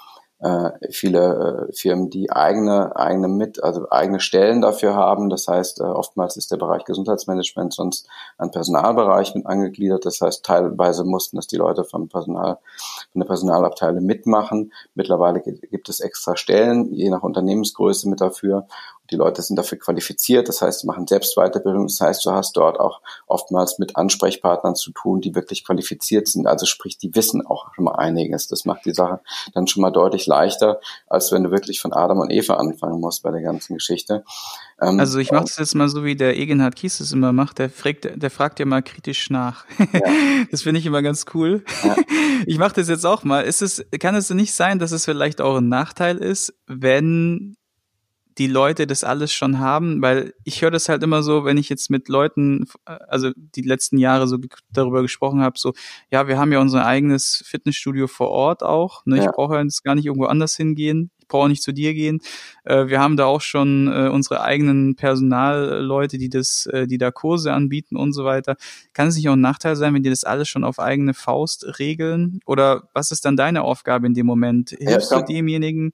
äh, 0.41 0.71
viele 0.91 1.69
äh, 1.69 1.73
Firmen, 1.73 2.11
die 2.11 2.31
eigene 2.31 2.95
eigene 2.97 3.29
mit 3.29 3.63
also 3.63 3.91
eigene 3.91 4.21
Stellen 4.21 4.61
dafür 4.61 4.95
haben. 4.95 5.31
Das 5.31 5.49
heißt, 5.49 5.81
äh, 5.81 5.85
oftmals 5.85 6.37
ist 6.37 6.53
der 6.53 6.59
Bereich 6.59 6.85
Gesundheitsmanagement 6.85 7.75
sonst 7.75 8.09
ein 8.37 8.51
Personalbereich 8.51 9.35
mit 9.35 9.47
angegliedert. 9.47 10.07
Das 10.07 10.21
heißt, 10.21 10.45
teilweise 10.45 11.05
mussten 11.05 11.37
das 11.37 11.49
die 11.49 11.57
Leute 11.57 11.85
vom 11.85 12.09
Personal 12.09 12.59
von 13.13 13.21
der 13.21 13.27
Personalabteilung 13.27 14.05
mitmachen. 14.05 14.73
Mittlerweile 14.95 15.41
gibt 15.41 15.89
es 15.89 16.01
extra 16.01 16.37
Stellen, 16.37 16.93
je 16.93 17.11
nach 17.11 17.23
Unternehmensgröße 17.23 18.09
mit 18.09 18.21
dafür 18.21 18.67
die 19.11 19.17
Leute 19.17 19.43
sind 19.43 19.57
dafür 19.57 19.79
qualifiziert, 19.79 20.49
das 20.49 20.63
heißt, 20.63 20.81
sie 20.81 20.87
machen 20.87 21.07
selbst 21.07 21.37
Weiterbildung, 21.37 21.87
das 21.87 22.01
heißt, 22.01 22.25
du 22.25 22.31
hast 22.31 22.57
dort 22.57 22.79
auch 22.79 23.01
oftmals 23.27 23.79
mit 23.79 23.97
Ansprechpartnern 23.97 24.75
zu 24.75 24.93
tun, 24.93 25.21
die 25.21 25.35
wirklich 25.35 25.65
qualifiziert 25.65 26.29
sind, 26.29 26.47
also 26.47 26.67
sprich, 26.67 26.99
die 26.99 27.15
wissen 27.15 27.45
auch 27.47 27.75
schon 27.75 27.85
mal 27.85 27.97
einiges. 27.97 28.49
Das 28.49 28.65
macht 28.65 28.85
die 28.85 28.95
Sache 28.95 29.21
dann 29.55 29.67
schon 29.67 29.83
mal 29.83 29.91
deutlich 29.91 30.27
leichter, 30.27 30.81
als 31.07 31.33
wenn 31.33 31.45
du 31.45 31.51
wirklich 31.51 31.81
von 31.81 31.93
Adam 31.93 32.19
und 32.19 32.31
Eva 32.31 32.55
anfangen 32.55 33.01
musst 33.01 33.23
bei 33.23 33.31
der 33.31 33.43
ganzen 33.43 33.75
Geschichte. 33.75 34.25
Ähm, 34.81 35.01
also 35.01 35.19
ich 35.19 35.33
mache 35.33 35.45
das 35.45 35.57
jetzt 35.57 35.75
mal 35.75 35.89
so, 35.89 36.05
wie 36.05 36.17
der 36.17 36.37
Egenhard 36.37 36.77
Kies 36.77 37.01
es 37.01 37.13
immer 37.13 37.33
macht, 37.33 37.59
der 37.59 37.71
fragt, 37.71 38.09
der 38.15 38.31
fragt 38.31 38.61
ja 38.61 38.67
mal 38.67 38.83
kritisch 38.83 39.31
nach. 39.31 39.65
Ja. 39.79 40.01
Das 40.51 40.63
finde 40.63 40.81
ich 40.81 40.87
immer 40.87 41.03
ganz 41.03 41.27
cool. 41.35 41.65
Ja. 41.83 41.97
Ich 42.47 42.59
mache 42.59 42.75
das 42.75 42.89
jetzt 42.89 43.05
auch 43.05 43.25
mal. 43.25 43.43
Ist 43.43 43.61
es, 43.61 43.85
kann 43.99 44.15
es 44.15 44.31
nicht 44.31 44.55
sein, 44.55 44.79
dass 44.79 44.93
es 44.93 45.05
vielleicht 45.05 45.41
auch 45.41 45.57
ein 45.57 45.69
Nachteil 45.69 46.17
ist, 46.17 46.55
wenn 46.67 47.57
die 48.39 48.47
Leute 48.47 48.87
das 48.87 49.03
alles 49.03 49.33
schon 49.33 49.59
haben, 49.59 50.01
weil 50.01 50.33
ich 50.45 50.63
höre 50.63 50.71
das 50.71 50.89
halt 50.89 51.03
immer 51.03 51.23
so, 51.23 51.45
wenn 51.45 51.57
ich 51.57 51.69
jetzt 51.69 51.91
mit 51.91 52.09
Leuten, 52.09 52.67
also 52.85 53.33
die 53.35 53.63
letzten 53.63 53.99
Jahre 53.99 54.29
so 54.29 54.39
darüber 54.73 55.03
gesprochen 55.03 55.43
habe, 55.43 55.59
so, 55.59 55.73
ja, 56.11 56.29
wir 56.29 56.39
haben 56.39 56.53
ja 56.53 56.61
unser 56.61 56.87
eigenes 56.87 57.43
Fitnessstudio 57.47 58.07
vor 58.07 58.29
Ort 58.29 58.63
auch, 58.63 59.05
ne? 59.07 59.17
Ja. 59.17 59.25
ich 59.25 59.31
brauche 59.31 59.59
jetzt 59.59 59.83
gar 59.83 59.97
nicht 59.97 60.07
irgendwo 60.07 60.27
anders 60.27 60.57
hingehen, 60.57 61.11
ich 61.19 61.27
brauche 61.27 61.49
nicht 61.49 61.63
zu 61.63 61.73
dir 61.73 61.95
gehen. 61.95 62.21
Äh, 62.65 62.87
wir 62.87 63.01
haben 63.01 63.17
da 63.17 63.27
auch 63.27 63.41
schon 63.41 63.89
äh, 63.89 64.09
unsere 64.09 64.43
eigenen 64.43 64.95
Personalleute, 64.95 66.17
die 66.17 66.29
das, 66.29 66.67
äh, 66.67 66.87
die 66.87 66.97
da 66.97 67.11
Kurse 67.11 67.53
anbieten 67.53 67.97
und 67.97 68.13
so 68.13 68.25
weiter. 68.25 68.57
Kann 68.93 69.09
es 69.09 69.17
nicht 69.17 69.29
auch 69.29 69.35
ein 69.35 69.41
Nachteil 69.41 69.75
sein, 69.75 69.95
wenn 69.95 70.05
die 70.05 70.11
das 70.11 70.25
alles 70.25 70.49
schon 70.49 70.65
auf 70.65 70.79
eigene 70.79 71.13
Faust 71.13 71.79
regeln? 71.79 72.41
Oder 72.47 72.89
was 72.95 73.11
ist 73.11 73.25
dann 73.25 73.37
deine 73.37 73.63
Aufgabe 73.63 74.07
in 74.07 74.15
dem 74.15 74.27
Moment? 74.27 74.71
Hilfst 74.79 75.11
ja, 75.11 75.21
du 75.21 75.27
demjenigen? 75.27 75.93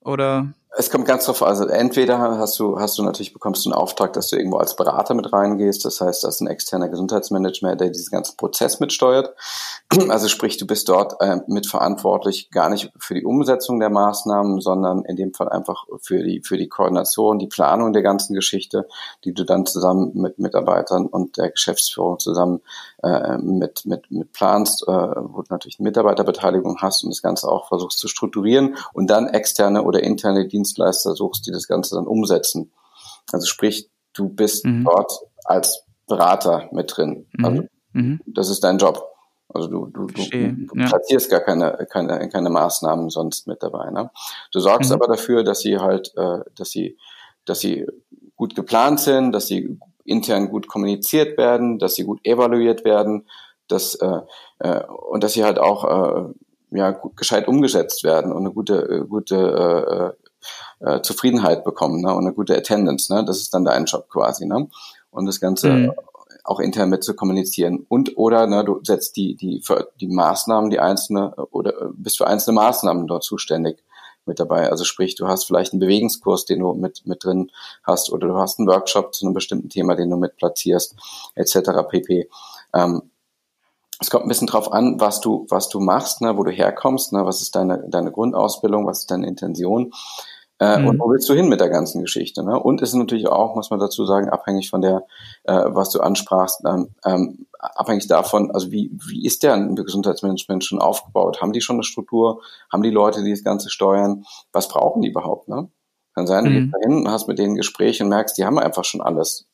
Oder? 0.00 0.54
Es 0.76 0.90
kommt 0.90 1.06
ganz 1.06 1.26
drauf, 1.26 1.42
also 1.42 1.66
entweder 1.66 2.18
hast 2.18 2.58
du, 2.58 2.80
hast 2.80 2.98
du 2.98 3.04
natürlich 3.04 3.32
bekommst 3.32 3.64
du 3.64 3.70
einen 3.70 3.78
Auftrag, 3.78 4.12
dass 4.14 4.28
du 4.28 4.36
irgendwo 4.36 4.56
als 4.56 4.74
Berater 4.74 5.14
mit 5.14 5.32
reingehst. 5.32 5.84
Das 5.84 6.00
heißt, 6.00 6.24
das 6.24 6.36
ist 6.36 6.40
ein 6.40 6.48
externer 6.48 6.88
Gesundheitsmanager, 6.88 7.76
der 7.76 7.90
diesen 7.90 8.10
ganzen 8.10 8.36
Prozess 8.36 8.80
mitsteuert. 8.80 9.34
Also 10.08 10.28
sprich, 10.28 10.56
du 10.56 10.66
bist 10.66 10.88
dort 10.88 11.14
äh, 11.20 11.36
mitverantwortlich, 11.46 12.50
gar 12.50 12.68
nicht 12.68 12.90
für 12.98 13.14
die 13.14 13.24
Umsetzung 13.24 13.78
der 13.78 13.90
Maßnahmen, 13.90 14.60
sondern 14.60 15.04
in 15.04 15.16
dem 15.16 15.32
Fall 15.32 15.48
einfach 15.48 15.86
für 16.00 16.22
die, 16.22 16.40
für 16.40 16.56
die 16.56 16.68
Koordination, 16.68 17.38
die 17.38 17.46
Planung 17.46 17.92
der 17.92 18.02
ganzen 18.02 18.34
Geschichte, 18.34 18.88
die 19.24 19.32
du 19.32 19.44
dann 19.44 19.66
zusammen 19.66 20.10
mit 20.14 20.38
Mitarbeitern 20.38 21.06
und 21.06 21.36
der 21.36 21.50
Geschäftsführung 21.50 22.18
zusammen 22.18 22.60
äh, 23.04 23.38
mit, 23.38 23.86
mit, 23.86 24.10
mit 24.10 24.32
planst, 24.32 24.82
äh, 24.82 24.90
wo 24.90 25.42
du 25.42 25.46
natürlich 25.50 25.78
eine 25.78 25.88
Mitarbeiterbeteiligung 25.88 26.78
hast 26.80 27.04
und 27.04 27.10
das 27.10 27.22
Ganze 27.22 27.48
auch 27.48 27.68
versuchst 27.68 27.98
zu 27.98 28.08
strukturieren 28.08 28.76
und 28.92 29.08
dann 29.08 29.28
externe 29.28 29.84
oder 29.84 30.02
interne 30.02 30.48
Dienstleister 30.64 31.14
suchst, 31.14 31.46
die 31.46 31.50
das 31.50 31.68
Ganze 31.68 31.94
dann 31.94 32.06
umsetzen. 32.06 32.72
Also 33.32 33.46
sprich, 33.46 33.90
du 34.14 34.28
bist 34.28 34.64
mhm. 34.64 34.84
dort 34.84 35.12
als 35.44 35.84
Berater 36.06 36.68
mit 36.72 36.96
drin. 36.96 37.26
Mhm. 37.32 37.44
Also 37.44 37.62
mhm. 37.92 38.20
das 38.26 38.48
ist 38.48 38.64
dein 38.64 38.78
Job. 38.78 39.10
Also 39.48 39.68
du, 39.68 39.86
du, 39.86 40.06
du, 40.06 40.22
du 40.30 40.78
ja. 40.78 40.86
platzierst 40.86 41.30
gar 41.30 41.40
keine, 41.40 41.86
keine, 41.90 42.28
keine 42.28 42.50
Maßnahmen 42.50 43.10
sonst 43.10 43.46
mit 43.46 43.62
dabei. 43.62 43.90
Ne? 43.90 44.10
Du 44.52 44.60
sorgst 44.60 44.90
mhm. 44.90 44.96
aber 44.96 45.06
dafür, 45.06 45.44
dass 45.44 45.60
sie 45.60 45.78
halt, 45.78 46.12
äh, 46.16 46.40
dass 46.56 46.70
sie, 46.70 46.96
dass 47.44 47.60
sie 47.60 47.86
gut 48.36 48.54
geplant 48.54 49.00
sind, 49.00 49.32
dass 49.32 49.46
sie 49.46 49.78
intern 50.04 50.48
gut 50.48 50.66
kommuniziert 50.66 51.38
werden, 51.38 51.78
dass 51.78 51.94
sie 51.94 52.04
gut 52.04 52.20
evaluiert 52.24 52.84
werden, 52.84 53.28
dass 53.68 53.94
äh, 53.94 54.20
äh, 54.58 54.84
und 54.84 55.22
dass 55.22 55.34
sie 55.34 55.44
halt 55.44 55.58
auch 55.58 55.84
äh, 55.84 56.34
ja 56.76 56.90
gut, 56.90 57.16
gescheit 57.16 57.46
umgesetzt 57.48 58.04
werden 58.04 58.32
und 58.32 58.40
eine 58.40 58.52
gute 58.52 58.82
äh, 58.82 59.06
gute 59.06 60.16
äh, 60.80 60.96
äh, 60.96 61.02
Zufriedenheit 61.02 61.64
bekommen 61.64 62.00
ne? 62.00 62.12
und 62.14 62.24
eine 62.24 62.34
gute 62.34 62.56
Attendance. 62.56 63.12
Ne? 63.12 63.24
Das 63.24 63.38
ist 63.38 63.54
dann 63.54 63.64
dein 63.64 63.84
Job 63.84 64.08
quasi. 64.08 64.46
Ne? 64.46 64.68
Und 65.10 65.26
das 65.26 65.40
Ganze 65.40 65.70
mhm. 65.70 65.92
auch 66.44 66.60
intern 66.60 66.90
mit 66.90 67.04
zu 67.04 67.14
kommunizieren. 67.14 67.86
Und 67.88 68.16
oder 68.16 68.46
ne, 68.46 68.64
du 68.64 68.80
setzt 68.82 69.16
die 69.16 69.36
die 69.36 69.60
für 69.62 69.90
die 70.00 70.08
Maßnahmen, 70.08 70.70
die 70.70 70.80
einzelne 70.80 71.34
oder 71.50 71.70
äh, 71.70 71.88
bist 71.94 72.18
für 72.18 72.26
einzelne 72.26 72.56
Maßnahmen 72.56 73.06
dort 73.06 73.24
zuständig 73.24 73.82
mit 74.26 74.40
dabei. 74.40 74.70
Also 74.70 74.84
sprich, 74.84 75.14
du 75.14 75.28
hast 75.28 75.44
vielleicht 75.44 75.72
einen 75.72 75.80
Bewegungskurs, 75.80 76.46
den 76.46 76.60
du 76.60 76.72
mit, 76.72 77.06
mit 77.06 77.24
drin 77.24 77.50
hast, 77.82 78.10
oder 78.10 78.26
du 78.26 78.36
hast 78.36 78.58
einen 78.58 78.68
Workshop 78.68 79.14
zu 79.14 79.26
einem 79.26 79.34
bestimmten 79.34 79.68
Thema, 79.68 79.94
den 79.94 80.08
du 80.08 80.16
mit 80.16 80.36
platzierst, 80.36 80.96
etc. 81.34 81.70
pp. 81.88 82.28
Ähm, 82.74 83.02
es 84.00 84.10
kommt 84.10 84.24
ein 84.24 84.28
bisschen 84.28 84.46
drauf 84.46 84.72
an, 84.72 84.98
was 85.00 85.20
du, 85.20 85.46
was 85.50 85.68
du 85.68 85.80
machst, 85.80 86.20
ne, 86.20 86.36
wo 86.36 86.42
du 86.42 86.50
herkommst, 86.50 87.12
ne, 87.12 87.24
was 87.24 87.42
ist 87.42 87.54
deine, 87.54 87.84
deine 87.88 88.10
Grundausbildung, 88.10 88.86
was 88.86 89.00
ist 89.00 89.10
deine 89.10 89.26
Intention. 89.26 89.92
Äh, 90.60 90.78
mhm. 90.78 90.88
Und 90.88 91.00
wo 91.00 91.10
willst 91.10 91.28
du 91.28 91.34
hin 91.34 91.48
mit 91.48 91.60
der 91.60 91.68
ganzen 91.68 92.00
Geschichte? 92.00 92.44
Ne? 92.44 92.58
Und 92.58 92.80
ist 92.80 92.94
natürlich 92.94 93.26
auch, 93.28 93.56
muss 93.56 93.70
man 93.70 93.80
dazu 93.80 94.06
sagen, 94.06 94.28
abhängig 94.28 94.70
von 94.70 94.82
der, 94.82 95.04
äh, 95.44 95.64
was 95.66 95.90
du 95.90 96.00
ansprachst, 96.00 96.62
ähm, 96.64 96.94
ähm, 97.04 97.46
abhängig 97.58 98.06
davon, 98.06 98.52
also 98.52 98.70
wie, 98.70 98.90
wie 99.08 99.26
ist 99.26 99.42
der 99.42 99.58
Gesundheitsmanagement 99.58 100.64
schon 100.64 100.80
aufgebaut? 100.80 101.40
Haben 101.40 101.52
die 101.52 101.60
schon 101.60 101.76
eine 101.76 101.82
Struktur? 101.82 102.40
Haben 102.72 102.82
die 102.82 102.90
Leute, 102.90 103.24
die 103.24 103.30
das 103.30 103.42
Ganze 103.42 103.68
steuern? 103.68 104.24
Was 104.52 104.68
brauchen 104.68 105.02
die 105.02 105.08
überhaupt? 105.08 105.48
Ne? 105.48 105.68
Kann 106.14 106.28
sein, 106.28 106.44
du 106.44 106.50
mhm. 106.50 106.54
gehst 106.54 106.74
dahin, 106.74 107.10
hast 107.10 107.26
mit 107.26 107.38
denen 107.38 107.56
Gespräche 107.56 108.04
und 108.04 108.10
merkst, 108.10 108.38
die 108.38 108.44
haben 108.44 108.58
einfach 108.58 108.84
schon 108.84 109.00
alles. 109.00 109.48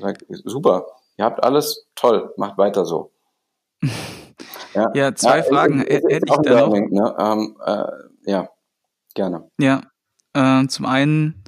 Sag, 0.00 0.18
super, 0.28 0.86
ihr 1.16 1.24
habt 1.24 1.44
alles, 1.44 1.86
toll, 1.94 2.32
macht 2.36 2.58
weiter 2.58 2.84
so. 2.84 3.12
Ja, 4.74 4.90
ja 4.94 5.14
zwei 5.14 5.38
ja, 5.38 5.42
Fragen 5.42 5.80
hätte 5.80 6.08
ich 6.10 6.36
da 6.44 6.66
noch. 6.66 6.72
Ne? 6.72 7.14
Ähm, 7.18 7.56
äh, 7.62 8.30
ja, 8.30 8.48
gerne. 9.14 9.50
Ja, 9.58 9.82
äh, 10.34 10.66
zum 10.66 10.86
einen, 10.86 11.42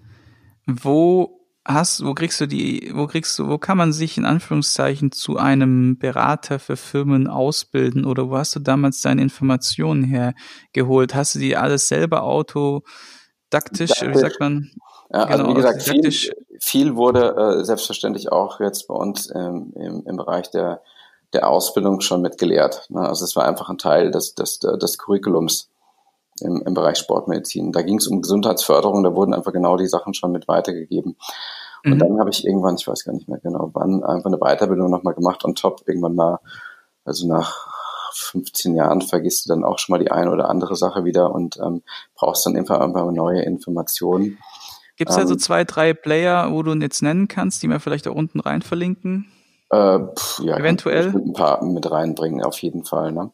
wo 0.66 1.44
hast, 1.66 2.04
wo 2.04 2.14
kriegst 2.14 2.40
du 2.40 2.46
die, 2.46 2.92
wo 2.94 3.06
kriegst 3.06 3.38
du, 3.38 3.48
wo 3.48 3.58
kann 3.58 3.78
man 3.78 3.92
sich 3.92 4.18
in 4.18 4.26
Anführungszeichen 4.26 5.12
zu 5.12 5.38
einem 5.38 5.98
Berater 5.98 6.58
für 6.58 6.76
Firmen 6.76 7.26
ausbilden 7.26 8.04
oder 8.04 8.28
wo 8.28 8.36
hast 8.36 8.54
du 8.54 8.60
damals 8.60 9.00
deine 9.00 9.22
Informationen 9.22 10.04
hergeholt? 10.04 11.14
Hast 11.14 11.34
du 11.34 11.38
die 11.38 11.56
alles 11.56 11.88
selber 11.88 12.22
autodaktisch, 12.24 14.02
wie 14.02 14.18
sagt 14.18 14.40
man? 14.40 14.70
Ja, 15.10 15.24
also 15.24 15.44
genau, 15.44 15.50
wie 15.50 15.54
gesagt, 15.54 15.82
viel, 15.82 16.32
viel 16.60 16.96
wurde 16.96 17.60
äh, 17.60 17.64
selbstverständlich 17.64 18.30
auch 18.30 18.60
jetzt 18.60 18.88
bei 18.88 18.94
uns 18.94 19.32
ähm, 19.34 19.72
im, 19.76 20.02
im 20.06 20.16
Bereich 20.16 20.50
der, 20.50 20.82
der 21.32 21.48
Ausbildung 21.48 22.00
schon 22.00 22.20
mit 22.20 22.36
gelehrt. 22.36 22.86
Ne? 22.90 23.00
Also 23.00 23.24
es 23.24 23.36
war 23.36 23.46
einfach 23.46 23.70
ein 23.70 23.78
Teil 23.78 24.10
des, 24.10 24.34
des, 24.34 24.58
des 24.58 24.98
Curriculums 24.98 25.70
im, 26.44 26.62
im 26.64 26.74
Bereich 26.74 26.98
Sportmedizin. 26.98 27.72
Da 27.72 27.82
ging 27.82 27.98
es 27.98 28.06
um 28.06 28.22
Gesundheitsförderung, 28.22 29.02
da 29.02 29.14
wurden 29.14 29.34
einfach 29.34 29.52
genau 29.52 29.76
die 29.76 29.88
Sachen 29.88 30.14
schon 30.14 30.32
mit 30.32 30.48
weitergegeben. 30.48 31.16
Und 31.84 31.94
mhm. 31.94 31.98
dann 31.98 32.20
habe 32.20 32.30
ich 32.30 32.46
irgendwann, 32.46 32.76
ich 32.76 32.86
weiß 32.86 33.04
gar 33.04 33.12
nicht 33.12 33.28
mehr 33.28 33.40
genau 33.40 33.70
wann, 33.74 34.04
einfach 34.04 34.26
eine 34.26 34.38
Weiterbildung 34.38 34.90
nochmal 34.90 35.14
gemacht 35.14 35.44
on 35.44 35.54
top, 35.54 35.82
irgendwann 35.86 36.14
mal, 36.14 36.38
also 37.04 37.26
nach 37.26 37.68
15 38.14 38.74
Jahren 38.74 39.02
vergisst 39.02 39.44
du 39.44 39.48
dann 39.48 39.64
auch 39.64 39.78
schon 39.78 39.94
mal 39.94 40.02
die 40.02 40.10
eine 40.10 40.30
oder 40.30 40.48
andere 40.48 40.76
Sache 40.76 41.04
wieder 41.04 41.34
und 41.34 41.58
ähm, 41.58 41.82
brauchst 42.14 42.46
dann 42.46 42.56
einfach, 42.56 42.80
einfach 42.80 43.10
neue 43.10 43.42
Informationen. 43.42 44.38
Gibt 44.96 45.10
es 45.10 45.16
ähm, 45.16 45.22
da 45.22 45.28
so 45.28 45.36
zwei, 45.36 45.64
drei 45.64 45.92
Player, 45.92 46.52
wo 46.52 46.62
du 46.62 46.72
jetzt 46.74 47.02
nennen 47.02 47.28
kannst, 47.28 47.62
die 47.62 47.68
wir 47.68 47.80
vielleicht 47.80 48.06
da 48.06 48.10
unten 48.10 48.40
rein 48.40 48.62
verlinken? 48.62 49.26
Äh, 49.70 49.98
pff, 49.98 50.40
ja, 50.44 50.56
Eventuell? 50.56 51.08
Ein 51.08 51.32
paar 51.32 51.64
mit 51.64 51.90
reinbringen, 51.90 52.44
auf 52.44 52.58
jeden 52.62 52.84
Fall. 52.84 53.12
Ne? 53.12 53.32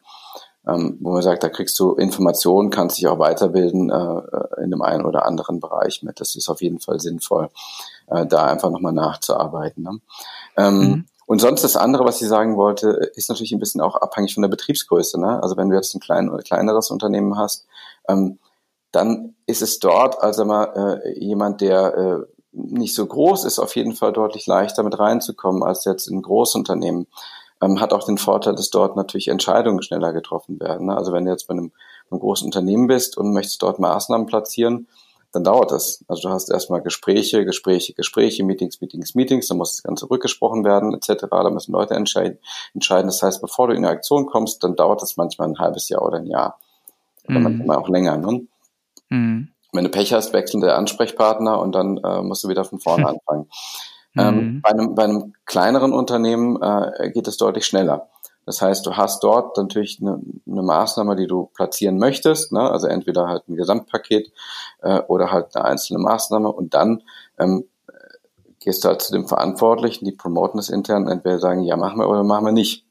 Ähm, 0.67 0.97
wo 0.99 1.13
man 1.13 1.23
sagt, 1.23 1.43
da 1.43 1.49
kriegst 1.49 1.79
du 1.79 1.95
Informationen, 1.95 2.69
kannst 2.69 2.97
dich 2.97 3.07
auch 3.07 3.17
weiterbilden 3.17 3.89
äh, 3.89 3.95
äh, 3.95 4.63
in 4.63 4.69
dem 4.69 4.83
einen 4.83 5.05
oder 5.05 5.25
anderen 5.25 5.59
Bereich 5.59 6.03
mit. 6.03 6.19
Das 6.19 6.35
ist 6.35 6.49
auf 6.49 6.61
jeden 6.61 6.79
Fall 6.79 6.99
sinnvoll, 6.99 7.49
äh, 8.07 8.27
da 8.27 8.45
einfach 8.45 8.69
nochmal 8.69 8.93
nachzuarbeiten. 8.93 9.83
Ne? 9.83 9.99
Ähm, 10.57 10.77
mhm. 10.77 11.05
Und 11.25 11.39
sonst 11.39 11.63
das 11.63 11.77
andere, 11.77 12.05
was 12.05 12.21
ich 12.21 12.27
sagen 12.27 12.57
wollte, 12.57 12.89
ist 13.15 13.29
natürlich 13.29 13.53
ein 13.53 13.59
bisschen 13.59 13.81
auch 13.81 13.95
abhängig 13.95 14.33
von 14.33 14.41
der 14.43 14.49
Betriebsgröße. 14.49 15.19
Ne? 15.19 15.41
Also 15.41 15.57
wenn 15.57 15.69
du 15.69 15.75
jetzt 15.75 15.95
ein 15.95 16.01
klein 16.01 16.29
oder 16.29 16.43
kleineres 16.43 16.91
Unternehmen 16.91 17.37
hast, 17.37 17.65
ähm, 18.07 18.37
dann 18.91 19.35
ist 19.45 19.61
es 19.61 19.79
dort, 19.79 20.21
also 20.21 20.45
mal 20.45 20.99
äh, 21.05 21.19
jemand, 21.19 21.61
der 21.61 21.95
äh, 21.95 22.19
nicht 22.51 22.93
so 22.93 23.05
groß 23.05 23.45
ist, 23.45 23.59
auf 23.59 23.75
jeden 23.75 23.95
Fall 23.95 24.11
deutlich 24.11 24.45
leichter 24.45 24.83
mit 24.83 24.99
reinzukommen 24.99 25.63
als 25.63 25.85
jetzt 25.85 26.07
in 26.07 26.21
Großunternehmen. 26.21 27.07
Ähm, 27.61 27.79
hat 27.79 27.93
auch 27.93 28.05
den 28.05 28.17
Vorteil, 28.17 28.55
dass 28.55 28.69
dort 28.69 28.95
natürlich 28.95 29.27
Entscheidungen 29.27 29.81
schneller 29.81 30.13
getroffen 30.13 30.59
werden. 30.59 30.87
Ne? 30.87 30.97
Also 30.97 31.13
wenn 31.13 31.25
du 31.25 31.31
jetzt 31.31 31.47
bei 31.47 31.53
einem, 31.53 31.71
einem 32.09 32.19
großen 32.19 32.45
Unternehmen 32.45 32.87
bist 32.87 33.17
und 33.17 33.33
möchtest 33.33 33.61
dort 33.61 33.79
Maßnahmen 33.79 34.25
platzieren, 34.27 34.87
dann 35.31 35.43
dauert 35.43 35.71
das. 35.71 36.03
Also 36.07 36.27
du 36.27 36.33
hast 36.33 36.49
erstmal 36.49 36.81
Gespräche, 36.81 37.45
Gespräche, 37.45 37.93
Gespräche, 37.93 38.43
Meetings, 38.43 38.81
Meetings, 38.81 39.15
Meetings, 39.15 39.47
dann 39.47 39.57
muss 39.57 39.73
das 39.73 39.83
Ganze 39.83 40.09
rückgesprochen 40.09 40.65
werden, 40.65 40.93
etc. 40.93 41.25
Da 41.29 41.49
müssen 41.49 41.71
Leute 41.71 41.93
entscheiden. 41.93 42.39
entscheiden. 42.73 43.07
Das 43.07 43.21
heißt, 43.23 43.41
bevor 43.41 43.67
du 43.67 43.73
in 43.73 43.85
eine 43.85 43.93
Aktion 43.93 44.25
kommst, 44.25 44.63
dann 44.63 44.75
dauert 44.75 45.01
das 45.01 45.15
manchmal 45.17 45.47
ein 45.47 45.59
halbes 45.59 45.87
Jahr 45.87 46.01
oder 46.01 46.17
ein 46.17 46.27
Jahr. 46.27 46.59
Oder 47.27 47.39
mhm. 47.39 47.43
manchmal 47.43 47.77
auch 47.77 47.87
länger. 47.87 48.17
Ne? 48.17 48.47
Mhm. 49.09 49.49
Wenn 49.71 49.83
du 49.85 49.89
Pech 49.89 50.11
hast, 50.11 50.33
wechseln 50.33 50.59
der 50.59 50.77
Ansprechpartner 50.77 51.59
und 51.59 51.73
dann 51.73 51.97
äh, 51.97 52.21
musst 52.21 52.43
du 52.43 52.49
wieder 52.49 52.65
von 52.65 52.79
vorne 52.79 53.07
anfangen. 53.07 53.47
Ähm, 54.17 54.35
mhm. 54.35 54.61
bei, 54.61 54.69
einem, 54.69 54.95
bei 54.95 55.03
einem 55.03 55.33
kleineren 55.45 55.93
Unternehmen 55.93 56.61
äh, 56.61 57.11
geht 57.11 57.27
es 57.27 57.37
deutlich 57.37 57.65
schneller. 57.65 58.09
Das 58.45 58.61
heißt, 58.61 58.85
du 58.85 58.97
hast 58.97 59.23
dort 59.23 59.55
natürlich 59.57 59.99
eine, 60.01 60.19
eine 60.49 60.63
Maßnahme, 60.63 61.15
die 61.15 61.27
du 61.27 61.49
platzieren 61.53 61.97
möchtest, 61.97 62.51
ne? 62.51 62.69
also 62.69 62.87
entweder 62.87 63.27
halt 63.27 63.47
ein 63.47 63.55
Gesamtpaket 63.55 64.31
äh, 64.81 64.99
oder 65.01 65.31
halt 65.31 65.55
eine 65.55 65.65
einzelne 65.65 65.99
Maßnahme 65.99 66.51
und 66.51 66.73
dann 66.73 67.03
ähm, 67.39 67.65
gehst 68.61 68.83
du 68.83 68.89
halt 68.89 69.01
zu 69.01 69.11
dem 69.11 69.27
Verantwortlichen, 69.27 70.05
die 70.05 70.11
promoten 70.11 70.59
es 70.59 70.69
intern, 70.69 71.07
entweder 71.07 71.39
sagen, 71.39 71.63
ja, 71.63 71.75
machen 71.77 71.99
wir 71.99 72.07
oder 72.09 72.23
machen 72.23 72.45
wir 72.45 72.51
nicht 72.51 72.85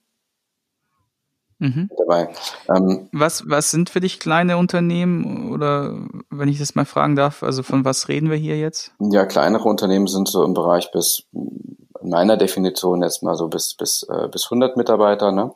mhm. 1.60 1.90
dabei. 1.96 2.28
Ähm, 2.68 3.08
was, 3.12 3.48
was 3.48 3.70
sind 3.70 3.90
für 3.90 4.00
dich 4.00 4.18
kleine 4.18 4.56
Unternehmen 4.56 5.52
oder 5.52 5.94
wenn 6.30 6.48
ich 6.48 6.58
das 6.58 6.74
mal 6.74 6.84
fragen 6.84 7.14
darf, 7.14 7.42
also 7.42 7.62
von 7.62 7.84
was 7.84 8.08
reden 8.08 8.30
wir 8.30 8.36
hier 8.36 8.58
jetzt? 8.58 8.92
Ja, 8.98 9.26
kleinere 9.26 9.68
Unternehmen 9.68 10.08
sind 10.08 10.28
so 10.28 10.44
im 10.44 10.54
Bereich 10.54 10.90
bis, 10.90 11.24
in 11.32 12.10
meiner 12.10 12.36
Definition 12.36 13.02
jetzt 13.02 13.22
mal 13.22 13.36
so 13.36 13.48
bis, 13.48 13.74
bis, 13.74 14.02
äh, 14.02 14.28
bis 14.28 14.46
100 14.46 14.76
Mitarbeiter, 14.76 15.30
ne? 15.30 15.52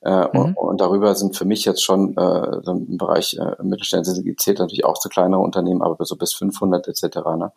Äh, 0.00 0.28
mhm. 0.32 0.40
und, 0.40 0.56
und, 0.56 0.80
darüber 0.80 1.16
sind 1.16 1.36
für 1.36 1.44
mich 1.44 1.64
jetzt 1.64 1.82
schon 1.82 2.16
äh, 2.16 2.70
im 2.70 2.98
Bereich 2.98 3.36
äh, 3.36 3.60
Mittelständler 3.60 4.14
zählt 4.36 4.60
natürlich 4.60 4.84
auch 4.84 4.98
zu 4.98 5.08
kleineren 5.08 5.44
Unternehmen, 5.44 5.82
aber 5.82 6.04
so 6.04 6.14
bis 6.14 6.32
500 6.34 6.86
etc. 6.86 7.16
Ne? 7.36 7.50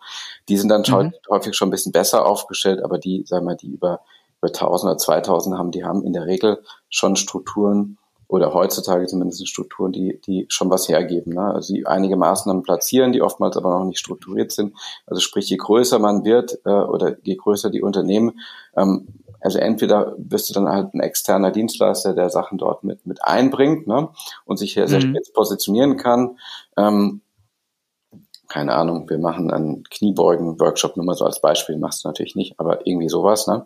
Die 0.49 0.57
sind 0.57 0.69
dann 0.69 0.81
mhm. 0.87 1.13
häufig 1.29 1.55
schon 1.55 1.67
ein 1.67 1.71
bisschen 1.71 1.91
besser 1.91 2.25
aufgestellt, 2.25 2.83
aber 2.83 2.97
die, 2.97 3.23
sagen 3.27 3.45
wir, 3.45 3.55
die 3.55 3.67
über 3.67 3.99
über 4.41 4.49
1000 4.49 4.91
oder 4.91 4.97
2000 4.97 5.57
haben, 5.57 5.71
die 5.71 5.83
haben 5.83 6.03
in 6.03 6.13
der 6.13 6.25
Regel 6.25 6.63
schon 6.89 7.15
Strukturen 7.15 7.97
oder 8.27 8.53
heutzutage 8.53 9.05
zumindest 9.07 9.45
Strukturen, 9.47 9.91
die, 9.91 10.21
die 10.25 10.45
schon 10.47 10.69
was 10.69 10.87
hergeben. 10.87 11.33
Ne? 11.33 11.53
Also 11.53 11.73
die 11.73 11.85
einige 11.85 12.15
Maßnahmen 12.15 12.63
platzieren, 12.63 13.11
die 13.11 13.21
oftmals 13.21 13.57
aber 13.57 13.77
noch 13.77 13.83
nicht 13.83 13.99
strukturiert 13.99 14.53
sind. 14.53 14.73
Also 15.05 15.19
sprich, 15.19 15.49
je 15.49 15.57
größer 15.57 15.99
man 15.99 16.23
wird 16.23 16.59
äh, 16.65 16.69
oder 16.69 17.17
je 17.23 17.35
größer 17.35 17.69
die 17.69 17.81
Unternehmen, 17.81 18.39
ähm, 18.77 19.07
also 19.41 19.57
entweder 19.57 20.15
bist 20.17 20.49
du 20.49 20.53
dann 20.53 20.69
halt 20.69 20.93
ein 20.93 21.01
externer 21.01 21.51
Dienstleister, 21.51 22.13
der 22.13 22.29
Sachen 22.29 22.57
dort 22.57 22.83
mit, 22.83 23.05
mit 23.05 23.23
einbringt 23.23 23.87
ne? 23.87 24.09
und 24.45 24.57
sich 24.57 24.73
hier 24.73 24.83
mhm. 24.83 24.87
sehr 24.87 25.01
spitz 25.01 25.33
positionieren 25.33 25.97
kann. 25.97 26.37
Ähm, 26.77 27.21
keine 28.51 28.73
Ahnung, 28.73 29.09
wir 29.09 29.17
machen 29.17 29.49
einen 29.49 29.83
Kniebeugen-Workshop, 29.85 30.97
nur 30.97 31.05
mal 31.05 31.15
so 31.15 31.23
als 31.23 31.39
Beispiel, 31.39 31.77
machst 31.77 32.03
du 32.03 32.09
natürlich 32.09 32.35
nicht, 32.35 32.59
aber 32.59 32.85
irgendwie 32.85 33.07
sowas, 33.07 33.47
ne? 33.47 33.65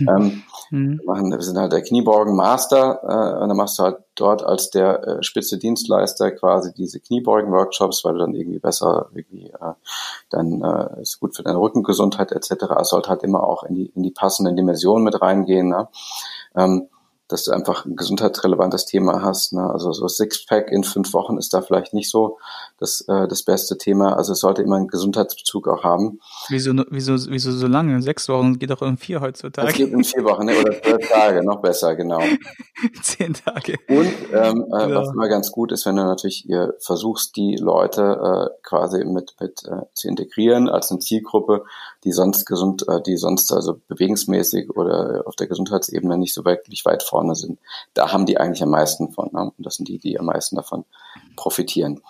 ähm, 0.00 0.44
mhm. 0.70 0.98
wir, 0.98 1.04
machen, 1.04 1.32
wir 1.32 1.42
sind 1.42 1.58
halt 1.58 1.72
der 1.72 1.82
Kniebeugen-Master 1.82 3.00
äh, 3.02 3.42
und 3.42 3.48
dann 3.48 3.56
machst 3.56 3.80
du 3.80 3.82
halt 3.82 3.96
dort 4.14 4.44
als 4.44 4.70
der 4.70 5.04
äh, 5.04 5.22
spitze 5.24 5.58
Dienstleister 5.58 6.30
quasi 6.30 6.72
diese 6.72 7.00
Kniebeugen-Workshops, 7.00 8.04
weil 8.04 8.12
du 8.12 8.18
dann 8.20 8.34
irgendwie 8.34 8.60
besser, 8.60 9.08
irgendwie, 9.12 9.48
äh, 9.48 9.72
dann 10.30 10.62
äh, 10.62 11.02
ist 11.02 11.18
gut 11.18 11.34
für 11.34 11.42
deine 11.42 11.58
Rückengesundheit 11.58 12.30
etc. 12.30 12.66
Es 12.80 12.90
sollte 12.90 13.10
halt 13.10 13.24
immer 13.24 13.42
auch 13.42 13.64
in 13.64 13.74
die, 13.74 13.86
in 13.86 14.04
die 14.04 14.12
passenden 14.12 14.54
Dimensionen 14.54 15.02
mit 15.02 15.20
reingehen, 15.20 15.68
ne? 15.68 15.88
Ähm, 16.54 16.88
dass 17.30 17.44
du 17.44 17.52
einfach 17.52 17.84
ein 17.84 17.96
gesundheitsrelevantes 17.96 18.86
Thema 18.86 19.22
hast. 19.22 19.52
Ne? 19.52 19.62
Also 19.70 19.92
so 19.92 20.08
Sixpack 20.08 20.70
in 20.70 20.84
fünf 20.84 21.12
Wochen 21.12 21.38
ist 21.38 21.54
da 21.54 21.62
vielleicht 21.62 21.94
nicht 21.94 22.10
so 22.10 22.38
das, 22.80 23.02
äh, 23.02 23.28
das 23.28 23.44
beste 23.44 23.78
Thema. 23.78 24.16
Also 24.16 24.32
es 24.32 24.40
sollte 24.40 24.62
immer 24.62 24.76
einen 24.76 24.88
Gesundheitsbezug 24.88 25.68
auch 25.68 25.84
haben. 25.84 26.18
Wieso, 26.48 26.72
wieso, 26.90 27.14
wieso 27.30 27.52
so 27.52 27.68
lange? 27.68 28.02
Sechs 28.02 28.28
Wochen 28.28 28.58
geht 28.58 28.70
doch 28.70 28.82
in 28.82 28.96
vier 28.96 29.20
heutzutage. 29.20 29.68
Es 29.68 29.74
geht 29.74 29.92
in 29.92 30.02
vier 30.02 30.24
Wochen 30.24 30.46
ne? 30.46 30.58
oder 30.58 30.82
zwölf 30.82 31.08
Tage, 31.08 31.44
noch 31.44 31.62
besser, 31.62 31.94
genau. 31.94 32.20
Zehn 33.02 33.34
Tage. 33.34 33.76
Und 33.88 34.12
ähm, 34.32 34.66
äh, 34.72 34.90
ja. 34.90 34.94
was 34.94 35.10
immer 35.10 35.28
ganz 35.28 35.52
gut 35.52 35.70
ist, 35.72 35.86
wenn 35.86 35.96
du 35.96 36.02
natürlich 36.02 36.48
ihr 36.48 36.74
versuchst, 36.80 37.36
die 37.36 37.56
Leute 37.56 38.50
äh, 38.50 38.60
quasi 38.62 39.04
mit, 39.04 39.36
mit 39.40 39.62
äh, 39.64 39.82
zu 39.94 40.08
integrieren 40.08 40.68
als 40.68 40.90
eine 40.90 40.98
Zielgruppe, 41.00 41.64
die 42.02 42.12
sonst 42.12 42.44
gesund, 42.44 42.86
äh, 42.88 43.00
die 43.02 43.16
sonst 43.16 43.52
also 43.52 43.80
bewegungsmäßig 43.86 44.70
oder 44.70 45.22
auf 45.26 45.36
der 45.36 45.46
Gesundheitsebene 45.46 46.18
nicht 46.18 46.34
so 46.34 46.44
wirklich 46.44 46.84
weit 46.84 47.02
vorne 47.02 47.20
vorne 47.20 47.34
sind, 47.34 47.58
da 47.94 48.12
haben 48.12 48.26
die 48.26 48.38
eigentlich 48.38 48.62
am 48.62 48.70
meisten 48.70 49.12
von. 49.12 49.30
Ne? 49.32 49.52
Und 49.56 49.66
das 49.66 49.74
sind 49.74 49.88
die, 49.88 49.98
die 49.98 50.18
am 50.18 50.26
meisten 50.26 50.56
davon 50.56 50.84
profitieren. 51.36 52.00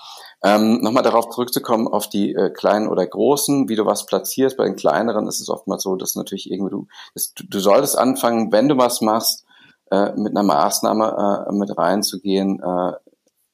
Ähm, 0.42 0.80
Nochmal 0.80 1.02
darauf 1.02 1.28
zurückzukommen, 1.28 1.86
auf 1.86 2.08
die 2.08 2.34
äh, 2.34 2.50
kleinen 2.50 2.88
oder 2.88 3.06
großen, 3.06 3.68
wie 3.68 3.76
du 3.76 3.84
was 3.84 4.06
platzierst. 4.06 4.56
Bei 4.56 4.64
den 4.64 4.76
kleineren 4.76 5.26
ist 5.26 5.40
es 5.40 5.50
oftmals 5.50 5.82
so, 5.82 5.96
dass 5.96 6.14
natürlich 6.14 6.50
irgendwie 6.50 6.70
du, 6.70 6.86
dass 7.14 7.34
du, 7.34 7.44
du 7.46 7.60
solltest 7.60 7.98
anfangen, 7.98 8.50
wenn 8.50 8.68
du 8.68 8.78
was 8.78 9.00
machst, 9.00 9.44
äh, 9.90 10.12
mit 10.16 10.36
einer 10.36 10.42
Maßnahme 10.42 11.46
äh, 11.48 11.52
mit 11.52 11.76
reinzugehen, 11.76 12.62
äh, 12.62 12.92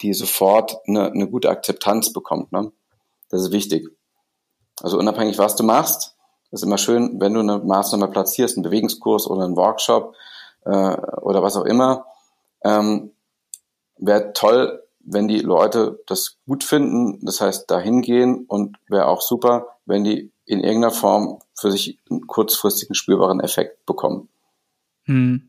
die 0.03 0.15
sofort 0.15 0.79
eine, 0.87 1.11
eine 1.11 1.29
gute 1.29 1.51
Akzeptanz 1.51 2.13
bekommt. 2.13 2.53
Ne? 2.53 2.71
Das 3.31 3.43
ist 3.43 3.53
wichtig. 3.53 3.89
Also 4.83 4.99
unabhängig, 4.99 5.39
was 5.39 5.57
du 5.57 5.65
machst, 5.65 6.15
ist 6.53 6.63
immer 6.63 6.79
schön, 6.79 7.21
wenn 7.21 7.35
du 7.35 7.41
eine 7.41 7.59
Maßnahme 7.59 8.09
platzierst, 8.09 8.57
einen 8.57 8.63
Bewegungskurs 8.63 9.27
oder 9.27 9.45
einen 9.45 9.57
Workshop, 9.57 10.15
äh, 10.67 10.97
oder 11.23 11.43
was 11.43 11.57
auch 11.57 11.65
immer. 11.65 12.07
Ähm, 12.63 13.13
wäre 13.99 14.33
toll, 14.33 14.83
wenn 15.07 15.29
die 15.29 15.39
Leute 15.39 16.03
das 16.07 16.39
gut 16.47 16.65
finden, 16.65 17.25
das 17.25 17.41
heißt 17.41 17.71
dahin 17.71 18.03
gehen 18.03 18.45
und 18.47 18.77
wäre 18.89 19.07
auch 19.07 19.21
super, 19.21 19.79
wenn 19.87 20.05
die 20.05 20.33
in 20.45 20.61
irgendeiner 20.61 20.93
Form 20.93 21.39
für 21.55 21.71
sich 21.71 21.99
einen 22.11 22.27
kurzfristigen 22.27 22.95
spürbaren 22.95 23.41
Effekt 23.41 23.87
bekommen. 23.87 24.29
Hm. 25.05 25.49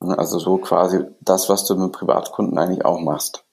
Also 0.00 0.38
so 0.38 0.58
quasi 0.58 1.04
das, 1.20 1.48
was 1.48 1.64
du 1.64 1.76
mit 1.76 1.92
Privatkunden 1.92 2.58
eigentlich 2.58 2.84
auch 2.84 3.00
machst. 3.00 3.44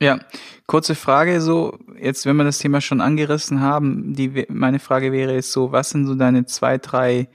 Ja, 0.00 0.18
kurze 0.66 0.94
Frage 0.94 1.40
so, 1.40 1.78
jetzt 1.98 2.26
wenn 2.26 2.36
wir 2.36 2.44
das 2.44 2.58
Thema 2.58 2.80
schon 2.80 3.00
angerissen 3.00 3.60
haben, 3.60 4.14
die 4.14 4.46
meine 4.48 4.80
Frage 4.80 5.12
wäre 5.12 5.34
jetzt 5.34 5.52
so, 5.52 5.72
was 5.72 5.90
sind 5.90 6.06
so 6.06 6.14
deine 6.14 6.44
zwei, 6.44 6.76
drei 6.76 7.28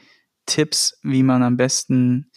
Tipps, 0.45 0.99
wie 1.01 1.23
man 1.23 1.43
am 1.43 1.57
besten 1.57 2.29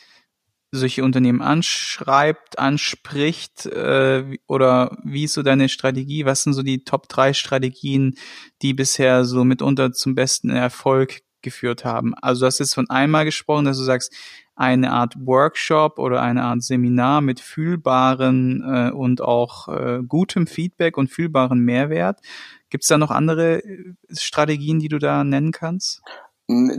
solche 0.72 1.02
Unternehmen 1.02 1.42
anschreibt, 1.42 2.59
anspricht 2.59 3.66
äh, 3.66 4.38
oder 4.46 4.96
wie 5.02 5.24
ist 5.24 5.35
so 5.35 5.42
deine 5.42 5.68
Strategie? 5.68 6.24
Was 6.24 6.44
sind 6.44 6.52
so 6.52 6.62
die 6.62 6.85
Top 6.85 7.09
drei 7.09 7.33
Strategien, 7.33 8.16
die 8.62 8.74
bisher 8.74 9.24
so 9.24 9.44
mitunter 9.44 9.92
zum 9.92 10.14
besten 10.14 10.50
Erfolg 10.50 11.22
geführt 11.42 11.85
haben? 11.85 12.14
Also 12.14 12.40
du 12.40 12.46
hast 12.46 12.61
jetzt 12.61 12.74
von 12.74 12.88
einmal 12.88 13.24
gesprochen, 13.24 13.64
dass 13.64 13.78
du 13.78 13.85
sagst, 13.85 14.14
eine 14.54 14.92
Art 14.92 15.14
Workshop 15.18 15.98
oder 15.98 16.20
eine 16.20 16.42
Art 16.42 16.62
Seminar 16.62 17.22
mit 17.22 17.40
fühlbaren 17.40 18.62
äh, 18.62 18.90
und 18.90 19.22
auch 19.22 19.68
äh, 19.68 20.02
gutem 20.06 20.46
Feedback 20.46 20.98
und 20.98 21.09
fühlbaren 21.09 21.61
Mehrwert. 21.61 22.20
Gibt 22.68 22.85
es 22.85 22.88
da 22.88 22.98
noch 22.98 23.11
andere 23.11 23.64
äh, 23.64 23.94
Strategien, 24.12 24.78
die 24.78 24.88
du 24.88 24.98
da 24.98 25.24
nennen 25.24 25.50
kannst? 25.50 26.02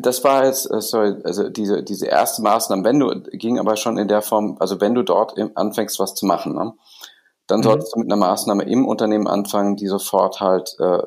Das 0.01 0.23
war 0.23 0.45
jetzt, 0.45 0.69
äh, 0.69 0.81
sorry, 0.81 1.15
also 1.23 1.49
diese, 1.49 1.83
diese 1.83 2.07
erste 2.07 2.41
Maßnahme, 2.41 2.83
wenn 2.83 2.99
du, 2.99 3.21
ging 3.31 3.57
aber 3.57 3.77
schon 3.77 3.97
in 3.97 4.07
der 4.07 4.21
Form, 4.21 4.57
also 4.59 4.81
wenn 4.81 4.95
du 4.95 5.03
dort 5.03 5.37
anfängst, 5.55 5.99
was 5.99 6.13
zu 6.13 6.25
machen, 6.25 6.55
ne, 6.55 6.73
dann 7.47 7.59
mhm. 7.59 7.63
solltest 7.63 7.95
du 7.95 7.99
mit 7.99 8.11
einer 8.11 8.19
Maßnahme 8.19 8.63
im 8.63 8.85
Unternehmen 8.85 9.27
anfangen, 9.27 9.77
die 9.77 9.87
sofort 9.87 10.41
halt 10.41 10.75
äh, 10.79 11.03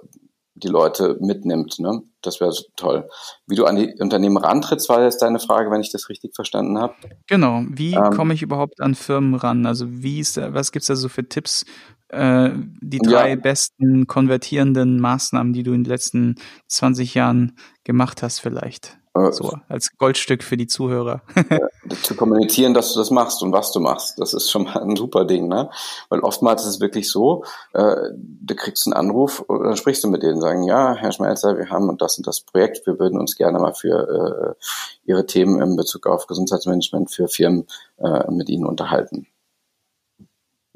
die 0.64 0.68
Leute 0.68 1.16
mitnimmt. 1.20 1.78
Ne? 1.78 2.02
Das 2.22 2.40
wäre 2.40 2.52
toll. 2.76 3.08
Wie 3.46 3.54
du 3.54 3.66
an 3.66 3.76
die 3.76 3.94
Unternehmen 4.00 4.38
rantrittst, 4.38 4.88
war 4.88 5.02
jetzt 5.02 5.22
deine 5.22 5.38
Frage, 5.38 5.70
wenn 5.70 5.80
ich 5.80 5.92
das 5.92 6.08
richtig 6.08 6.34
verstanden 6.34 6.78
habe. 6.78 6.94
Genau. 7.28 7.62
Wie 7.68 7.94
ähm, 7.94 8.10
komme 8.10 8.34
ich 8.34 8.42
überhaupt 8.42 8.80
an 8.80 8.94
Firmen 8.94 9.34
ran? 9.34 9.66
Also 9.66 9.86
wie 9.88 10.20
ist, 10.20 10.36
was 10.36 10.72
gibt's 10.72 10.88
da 10.88 10.96
so 10.96 11.08
für 11.08 11.28
Tipps, 11.28 11.64
äh, 12.08 12.50
die 12.80 12.98
drei 12.98 13.30
ja. 13.30 13.36
besten 13.36 14.06
konvertierenden 14.06 15.00
Maßnahmen, 15.00 15.52
die 15.52 15.62
du 15.62 15.72
in 15.72 15.84
den 15.84 15.90
letzten 15.90 16.36
20 16.68 17.14
Jahren 17.14 17.56
gemacht 17.84 18.22
hast 18.22 18.40
vielleicht? 18.40 18.98
Äh, 19.14 19.32
so 19.32 19.52
als 19.68 19.96
Goldstück 19.96 20.42
für 20.42 20.56
die 20.56 20.66
Zuhörer. 20.66 21.22
zu 22.02 22.16
kommunizieren, 22.16 22.74
dass 22.74 22.92
du 22.92 22.98
das 22.98 23.10
machst 23.10 23.42
und 23.42 23.52
was 23.52 23.70
du 23.70 23.80
machst, 23.80 24.18
das 24.18 24.34
ist 24.34 24.50
schon 24.50 24.64
mal 24.64 24.76
ein 24.82 24.96
super 24.96 25.24
Ding, 25.24 25.48
ne? 25.48 25.70
Weil 26.08 26.20
oftmals 26.20 26.62
ist 26.62 26.68
es 26.68 26.80
wirklich 26.80 27.10
so, 27.10 27.44
äh, 27.72 27.94
du 28.14 28.54
kriegst 28.56 28.86
einen 28.86 28.94
Anruf 28.94 29.40
und 29.40 29.62
dann 29.62 29.76
sprichst 29.76 30.02
du 30.02 30.08
mit 30.08 30.22
denen, 30.22 30.40
sagen, 30.40 30.64
ja, 30.64 30.94
Herr 30.94 31.12
Schmelzer, 31.12 31.56
wir 31.56 31.70
haben 31.70 31.96
das 31.96 32.18
und 32.18 32.26
das 32.26 32.40
Projekt, 32.40 32.86
wir 32.86 32.98
würden 32.98 33.18
uns 33.18 33.36
gerne 33.36 33.58
mal 33.58 33.74
für 33.74 34.56
äh, 34.58 34.64
Ihre 35.04 35.26
Themen 35.26 35.60
in 35.60 35.76
Bezug 35.76 36.06
auf 36.06 36.26
Gesundheitsmanagement 36.26 37.10
für 37.10 37.28
Firmen 37.28 37.66
äh, 37.98 38.30
mit 38.30 38.48
Ihnen 38.48 38.66
unterhalten. 38.66 39.28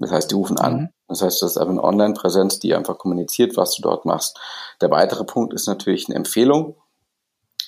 Das 0.01 0.13
heißt, 0.13 0.31
die 0.31 0.37
rufen 0.37 0.59
an. 0.59 0.75
Mhm. 0.75 0.89
Das 1.09 1.23
heißt, 1.23 1.43
das 1.43 1.53
ist 1.53 1.57
einfach 1.59 1.73
eine 1.73 1.83
Online-Präsenz, 1.83 2.61
die 2.61 2.75
einfach 2.75 2.99
kommuniziert, 2.99 3.57
was 3.57 3.75
du 3.75 3.83
dort 3.83 4.05
machst. 4.05 4.39
Der 4.81 4.93
weitere 4.93 5.25
Punkt 5.25 5.53
ist 5.55 5.67
natürlich 5.67 6.07
eine 6.07 6.15
Empfehlung 6.15 6.77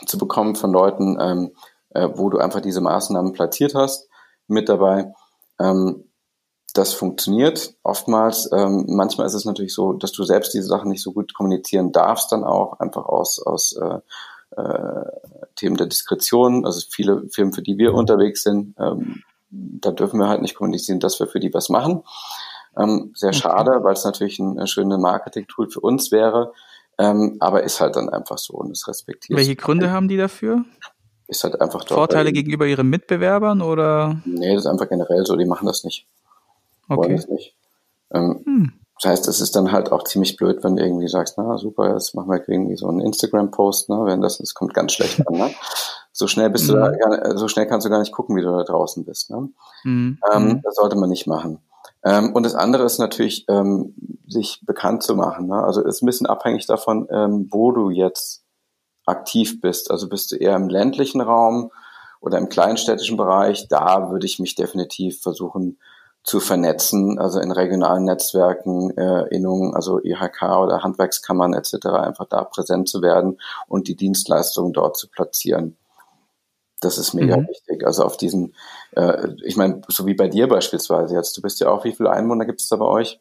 zu 0.06 0.18
bekommen 0.18 0.56
von 0.56 0.72
Leuten, 0.72 1.18
ähm, 1.20 1.52
äh, 1.90 2.08
wo 2.14 2.30
du 2.30 2.38
einfach 2.38 2.60
diese 2.60 2.80
Maßnahmen 2.80 3.32
platziert 3.32 3.74
hast, 3.74 4.08
mit 4.46 4.68
dabei. 4.68 5.12
Ähm, 5.58 6.04
das 6.74 6.92
funktioniert 6.92 7.74
oftmals. 7.82 8.48
Ähm, 8.52 8.86
manchmal 8.88 9.26
ist 9.26 9.34
es 9.34 9.44
natürlich 9.44 9.74
so, 9.74 9.92
dass 9.92 10.12
du 10.12 10.24
selbst 10.24 10.54
diese 10.54 10.66
Sachen 10.66 10.90
nicht 10.90 11.02
so 11.02 11.12
gut 11.12 11.34
kommunizieren 11.34 11.92
darfst, 11.92 12.30
dann 12.32 12.44
auch 12.44 12.78
einfach 12.78 13.06
aus, 13.06 13.40
aus 13.44 13.72
äh, 13.76 13.98
äh, 14.56 15.04
Themen 15.56 15.76
der 15.76 15.86
Diskretion. 15.86 16.64
Also 16.64 16.86
viele 16.88 17.28
Firmen, 17.28 17.52
für 17.52 17.62
die 17.62 17.78
wir 17.78 17.94
unterwegs 17.94 18.42
sind, 18.42 18.74
ähm, 18.78 19.22
da 19.50 19.90
dürfen 19.90 20.20
wir 20.20 20.28
halt 20.28 20.42
nicht 20.42 20.54
kommunizieren, 20.54 21.00
dass 21.00 21.18
wir 21.18 21.26
für 21.26 21.40
die 21.40 21.52
was 21.52 21.68
machen. 21.68 22.04
Ähm, 22.76 23.12
sehr 23.16 23.32
schade, 23.32 23.82
weil 23.82 23.94
es 23.94 24.04
natürlich 24.04 24.38
ein, 24.38 24.58
ein 24.58 24.68
schönes 24.68 24.98
Marketing-Tool 24.98 25.70
für 25.70 25.80
uns 25.80 26.12
wäre. 26.12 26.52
Ähm, 27.00 27.36
aber 27.40 27.62
ist 27.62 27.80
halt 27.80 27.96
dann 27.96 28.10
einfach 28.10 28.36
so 28.36 28.52
und 28.54 28.72
es 28.72 28.86
respektiert. 28.86 29.38
Welche 29.38 29.56
Gründe 29.56 29.90
haben 29.90 30.06
die 30.06 30.18
dafür? 30.18 30.66
Ist 31.28 31.44
halt 31.44 31.58
einfach 31.58 31.80
dort 31.80 31.98
Vorteile 31.98 32.30
gegenüber 32.30 32.66
ihren 32.66 32.90
Mitbewerbern 32.90 33.62
oder? 33.62 34.20
Nee, 34.26 34.54
das 34.54 34.64
ist 34.64 34.70
einfach 34.70 34.88
generell 34.88 35.24
so, 35.24 35.36
die 35.36 35.46
machen 35.46 35.66
das 35.66 35.82
nicht. 35.82 36.06
Okay. 36.90 36.98
Wollen 36.98 37.16
das 37.16 37.28
nicht. 37.28 37.56
Ähm, 38.12 38.42
hm. 38.44 38.72
Das 39.00 39.12
heißt, 39.12 39.28
es 39.28 39.40
ist 39.40 39.56
dann 39.56 39.72
halt 39.72 39.92
auch 39.92 40.04
ziemlich 40.04 40.36
blöd, 40.36 40.62
wenn 40.62 40.76
du 40.76 40.84
irgendwie 40.84 41.08
sagst, 41.08 41.38
na 41.38 41.56
super, 41.56 41.94
jetzt 41.94 42.14
machen 42.14 42.28
wir 42.28 42.46
irgendwie 42.46 42.76
so 42.76 42.86
einen 42.86 43.00
Instagram-Post, 43.00 43.88
ne, 43.88 44.02
wenn 44.04 44.20
das, 44.20 44.36
das 44.36 44.52
kommt 44.52 44.74
ganz 44.74 44.92
schlecht 44.92 45.26
an, 45.26 45.34
ne? 45.34 45.50
So 46.12 46.26
schnell 46.26 46.50
bist 46.50 46.68
mhm. 46.68 46.74
du 46.74 46.98
da, 46.98 47.36
so 47.38 47.48
schnell 47.48 47.66
kannst 47.66 47.86
du 47.86 47.90
gar 47.90 48.00
nicht 48.00 48.12
gucken, 48.12 48.36
wie 48.36 48.42
du 48.42 48.50
da 48.50 48.64
draußen 48.64 49.06
bist, 49.06 49.30
ne? 49.30 49.48
Mhm. 49.84 50.18
Ähm, 50.30 50.48
mhm. 50.48 50.62
das 50.62 50.74
sollte 50.74 50.96
man 50.96 51.08
nicht 51.08 51.26
machen. 51.26 51.60
Ähm, 52.04 52.32
und 52.34 52.44
das 52.44 52.54
andere 52.54 52.84
ist 52.84 52.98
natürlich, 52.98 53.44
ähm, 53.48 53.94
sich 54.26 54.60
bekannt 54.64 55.02
zu 55.02 55.14
machen. 55.14 55.48
Ne? 55.48 55.62
Also 55.62 55.82
ist 55.82 56.02
ein 56.02 56.06
bisschen 56.06 56.26
abhängig 56.26 56.66
davon, 56.66 57.08
ähm, 57.10 57.48
wo 57.50 57.72
du 57.72 57.90
jetzt 57.90 58.44
aktiv 59.06 59.60
bist. 59.60 59.90
Also 59.90 60.08
bist 60.08 60.32
du 60.32 60.36
eher 60.36 60.56
im 60.56 60.68
ländlichen 60.68 61.20
Raum 61.20 61.70
oder 62.20 62.38
im 62.38 62.48
kleinstädtischen 62.48 63.16
Bereich. 63.16 63.68
Da 63.68 64.10
würde 64.10 64.26
ich 64.26 64.38
mich 64.38 64.54
definitiv 64.54 65.20
versuchen 65.20 65.78
zu 66.22 66.38
vernetzen, 66.38 67.18
also 67.18 67.40
in 67.40 67.50
regionalen 67.50 68.04
Netzwerken, 68.04 68.96
äh, 68.96 69.26
Innungen, 69.34 69.74
also 69.74 70.00
IHK 70.02 70.42
oder 70.62 70.82
Handwerkskammern 70.82 71.54
etc. 71.54 71.86
einfach 71.86 72.26
da 72.26 72.44
präsent 72.44 72.88
zu 72.90 73.00
werden 73.00 73.40
und 73.68 73.88
die 73.88 73.96
Dienstleistungen 73.96 74.74
dort 74.74 74.98
zu 74.98 75.08
platzieren. 75.08 75.76
Das 76.80 76.98
ist 76.98 77.14
mega 77.14 77.36
mhm. 77.36 77.48
wichtig. 77.48 77.86
Also 77.86 78.04
auf 78.04 78.16
diesen, 78.16 78.54
äh, 78.92 79.28
ich 79.44 79.56
meine, 79.56 79.82
so 79.88 80.06
wie 80.06 80.14
bei 80.14 80.28
dir 80.28 80.48
beispielsweise 80.48 81.14
jetzt, 81.14 81.36
du 81.36 81.42
bist 81.42 81.60
ja 81.60 81.68
auch, 81.68 81.84
wie 81.84 81.92
viele 81.92 82.10
Einwohner 82.10 82.46
gibt 82.46 82.60
es 82.60 82.68
da 82.68 82.76
bei 82.76 82.86
euch? 82.86 83.20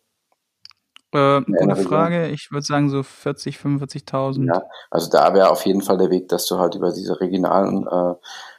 Äh, 1.11 1.41
gute 1.41 1.75
Frage. 1.75 2.27
Ich 2.27 2.51
würde 2.51 2.65
sagen 2.65 2.89
so 2.89 3.01
40, 3.01 3.57
45.000. 3.57 4.45
Ja, 4.45 4.63
also 4.91 5.09
da 5.09 5.33
wäre 5.33 5.49
auf 5.49 5.65
jeden 5.65 5.81
Fall 5.81 5.97
der 5.97 6.11
Weg, 6.11 6.27
dass 6.27 6.45
du 6.45 6.59
halt 6.59 6.75
über 6.75 6.91
diese 6.91 7.19
regionalen 7.19 7.87
äh, 7.87 8.13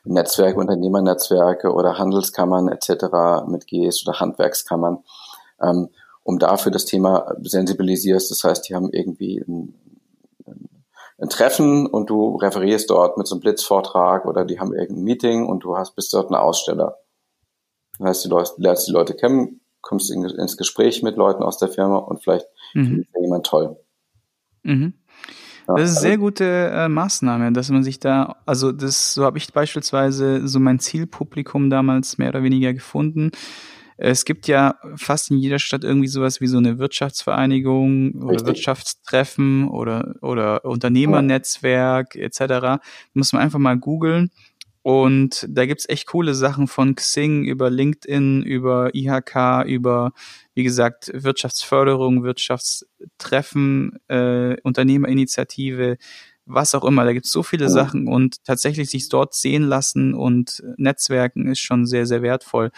Netzwerke, 0.04 0.58
Unternehmernetzwerke 0.58 1.72
oder 1.72 1.96
Handelskammern 1.96 2.68
etc. 2.68 3.46
mitgehst 3.46 4.06
oder 4.06 4.18
Handwerkskammern, 4.18 4.98
ähm, 5.62 5.90
um 6.24 6.40
dafür 6.40 6.72
das 6.72 6.86
Thema 6.86 7.36
sensibilisierst. 7.40 8.32
Das 8.32 8.42
heißt, 8.42 8.68
die 8.68 8.74
haben 8.74 8.90
irgendwie 8.90 9.38
ein, 9.46 9.74
ein 11.20 11.28
Treffen 11.28 11.86
und 11.86 12.08
du 12.08 12.36
referierst 12.36 12.90
dort 12.90 13.18
mit 13.18 13.26
so 13.26 13.34
einem 13.34 13.40
Blitzvortrag 13.40 14.24
oder 14.24 14.44
die 14.44 14.58
haben 14.58 14.72
irgendein 14.72 15.04
Meeting 15.04 15.46
und 15.46 15.64
du 15.64 15.76
hast, 15.76 15.94
bist 15.94 16.12
dort 16.14 16.30
ein 16.30 16.34
Aussteller. 16.34 16.96
Das 17.98 18.08
heißt, 18.08 18.24
du 18.24 18.42
lernst 18.56 18.88
die 18.88 18.92
Leute 18.92 19.14
kennen, 19.14 19.60
kommst 19.82 20.10
in, 20.10 20.24
ins 20.24 20.56
Gespräch 20.56 21.02
mit 21.02 21.16
Leuten 21.16 21.42
aus 21.42 21.58
der 21.58 21.68
Firma 21.68 21.98
und 21.98 22.22
vielleicht 22.22 22.46
mhm. 22.74 22.86
findet 22.86 23.08
jemand 23.20 23.46
toll. 23.46 23.76
Mhm. 24.62 24.94
Das 25.66 25.90
ist 25.90 25.98
eine 25.98 26.08
sehr 26.08 26.18
gute 26.18 26.44
äh, 26.44 26.88
Maßnahme, 26.88 27.52
dass 27.52 27.70
man 27.70 27.84
sich 27.84 28.00
da, 28.00 28.36
also 28.46 28.72
das, 28.72 29.14
so 29.14 29.24
habe 29.24 29.38
ich 29.38 29.52
beispielsweise 29.52 30.48
so 30.48 30.58
mein 30.58 30.80
Zielpublikum 30.80 31.70
damals 31.70 32.18
mehr 32.18 32.30
oder 32.30 32.42
weniger 32.42 32.72
gefunden, 32.72 33.30
es 34.02 34.24
gibt 34.24 34.48
ja 34.48 34.76
fast 34.96 35.30
in 35.30 35.36
jeder 35.36 35.58
Stadt 35.58 35.84
irgendwie 35.84 36.08
sowas 36.08 36.40
wie 36.40 36.46
so 36.46 36.56
eine 36.56 36.78
Wirtschaftsvereinigung 36.78 38.14
oder 38.14 38.30
Richtig. 38.30 38.46
Wirtschaftstreffen 38.46 39.68
oder, 39.68 40.14
oder 40.22 40.64
Unternehmernetzwerk 40.64 42.16
etc. 42.16 42.38
Da 42.38 42.80
muss 43.12 43.34
man 43.34 43.42
einfach 43.42 43.58
mal 43.58 43.76
googeln. 43.76 44.30
Und 44.82 45.46
da 45.50 45.66
gibt's 45.66 45.86
echt 45.86 46.06
coole 46.06 46.34
Sachen 46.34 46.66
von 46.66 46.94
Xing 46.94 47.44
über 47.44 47.68
LinkedIn, 47.68 48.42
über 48.42 48.94
IHK, 48.94 49.66
über, 49.66 50.12
wie 50.54 50.62
gesagt, 50.62 51.10
Wirtschaftsförderung, 51.12 52.22
Wirtschaftstreffen, 52.22 53.98
äh, 54.08 54.56
Unternehmerinitiative, 54.62 55.98
was 56.52 56.74
auch 56.74 56.84
immer. 56.84 57.04
Da 57.04 57.12
gibt 57.12 57.26
es 57.26 57.32
so 57.32 57.42
viele 57.42 57.66
oh. 57.66 57.68
Sachen 57.68 58.08
und 58.08 58.44
tatsächlich 58.44 58.90
sich 58.90 59.08
dort 59.08 59.34
sehen 59.34 59.62
lassen 59.62 60.14
und 60.14 60.62
Netzwerken 60.76 61.46
ist 61.46 61.60
schon 61.60 61.86
sehr, 61.86 62.06
sehr 62.06 62.22
wertvoll. 62.22 62.70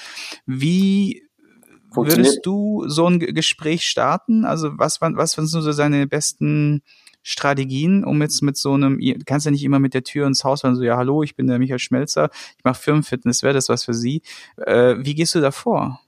Wie 0.47 1.23
würdest 1.95 2.41
du 2.45 2.85
so 2.87 3.07
ein 3.07 3.19
Gespräch 3.19 3.85
starten? 3.85 4.45
Also 4.45 4.71
was, 4.79 5.01
was 5.01 5.33
sind 5.33 5.47
so 5.47 5.73
seine 5.73 6.07
besten 6.07 6.83
Strategien, 7.23 8.05
um 8.05 8.21
jetzt 8.21 8.43
mit 8.43 8.57
so 8.57 8.73
einem, 8.73 8.99
du 8.99 9.25
kannst 9.25 9.47
ja 9.47 9.53
nicht 9.53 9.63
immer 9.63 9.79
mit 9.79 9.95
der 9.95 10.03
Tür 10.03 10.27
ins 10.27 10.43
Haus 10.43 10.63
fahren, 10.63 10.75
so, 10.75 10.83
ja, 10.83 10.97
hallo, 10.97 11.23
ich 11.23 11.37
bin 11.37 11.47
der 11.47 11.59
Michael 11.59 11.79
Schmelzer, 11.79 12.31
ich 12.59 12.65
mache 12.65 12.81
Firmenfitness, 12.81 13.43
wäre 13.43 13.55
das 13.55 13.69
was 13.69 13.85
für 13.85 13.95
Sie? 13.95 14.23
Äh, 14.57 14.97
wie 14.99 15.15
gehst 15.15 15.35
du 15.35 15.41
da 15.41 15.53
vor? 15.53 16.01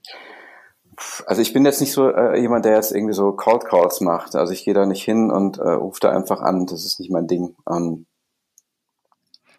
Also 1.26 1.42
ich 1.42 1.52
bin 1.52 1.64
jetzt 1.64 1.80
nicht 1.80 1.92
so 1.92 2.08
äh, 2.08 2.40
jemand, 2.40 2.64
der 2.64 2.74
jetzt 2.74 2.92
irgendwie 2.92 3.14
so 3.14 3.32
Cold 3.32 3.64
Calls 3.64 4.00
macht. 4.00 4.34
Also 4.34 4.52
ich 4.52 4.64
gehe 4.64 4.74
da 4.74 4.86
nicht 4.86 5.04
hin 5.04 5.30
und 5.30 5.58
äh, 5.58 5.70
rufe 5.70 6.00
da 6.00 6.10
einfach 6.10 6.40
an. 6.40 6.66
Das 6.66 6.84
ist 6.84 7.00
nicht 7.00 7.10
mein 7.10 7.26
Ding. 7.26 7.56
Ähm, 7.70 8.06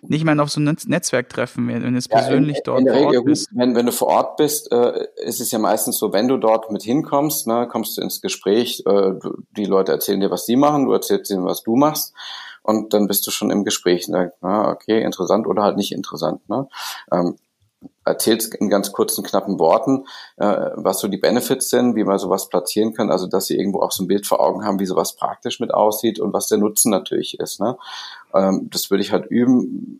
nicht 0.07 0.23
mal 0.23 0.39
auf 0.39 0.51
so 0.51 0.59
ein 0.59 0.77
Netzwerktreffen, 0.85 1.67
wenn 1.67 1.81
du 1.81 1.89
jetzt 1.89 2.11
ja, 2.11 2.19
persönlich 2.19 2.57
in, 2.57 2.63
dort 2.63 2.79
in 2.79 2.85
der 2.85 2.95
Regel, 2.95 3.23
bist. 3.23 3.49
Wenn, 3.53 3.75
wenn 3.75 3.85
du 3.85 3.91
vor 3.91 4.09
Ort 4.09 4.37
bist, 4.37 4.71
äh, 4.71 5.07
ist 5.23 5.41
es 5.41 5.51
ja 5.51 5.59
meistens 5.59 5.97
so, 5.97 6.13
wenn 6.13 6.27
du 6.27 6.37
dort 6.37 6.71
mit 6.71 6.83
hinkommst, 6.83 7.47
ne, 7.47 7.67
kommst 7.69 7.97
du 7.97 8.01
ins 8.01 8.21
Gespräch, 8.21 8.83
äh, 8.85 9.13
du, 9.19 9.43
die 9.57 9.65
Leute 9.65 9.91
erzählen 9.91 10.19
dir, 10.19 10.29
was 10.31 10.45
sie 10.45 10.57
machen, 10.57 10.85
du 10.85 10.93
erzählst 10.93 11.31
ihnen, 11.31 11.45
was 11.45 11.63
du 11.63 11.75
machst 11.75 12.13
und 12.61 12.93
dann 12.93 13.07
bist 13.07 13.25
du 13.27 13.31
schon 13.31 13.51
im 13.51 13.63
Gespräch. 13.63 14.07
Ne? 14.07 14.33
Ah, 14.41 14.71
okay, 14.71 15.01
interessant 15.01 15.47
oder 15.47 15.63
halt 15.63 15.77
nicht 15.77 15.91
interessant. 15.91 16.47
Ne? 16.49 16.67
Ähm, 17.11 17.35
erzählst 18.05 18.53
in 18.55 18.69
ganz 18.69 18.91
kurzen, 18.91 19.23
knappen 19.23 19.59
Worten, 19.59 20.05
äh, 20.37 20.69
was 20.75 20.99
so 20.99 21.07
die 21.07 21.17
Benefits 21.17 21.69
sind, 21.69 21.95
wie 21.95 22.03
man 22.03 22.19
sowas 22.19 22.49
platzieren 22.49 22.93
kann, 22.93 23.11
also 23.11 23.27
dass 23.27 23.47
sie 23.47 23.57
irgendwo 23.57 23.81
auch 23.81 23.91
so 23.91 24.03
ein 24.03 24.07
Bild 24.07 24.27
vor 24.27 24.39
Augen 24.39 24.63
haben, 24.63 24.79
wie 24.79 24.85
sowas 24.85 25.15
praktisch 25.15 25.59
mit 25.59 25.73
aussieht 25.73 26.19
und 26.19 26.31
was 26.31 26.47
der 26.47 26.59
Nutzen 26.59 26.91
natürlich 26.91 27.39
ist. 27.39 27.59
Ne? 27.59 27.77
Ähm, 28.33 28.69
das 28.71 28.91
würde 28.91 29.01
ich 29.01 29.11
halt 29.11 29.25
üben, 29.25 29.99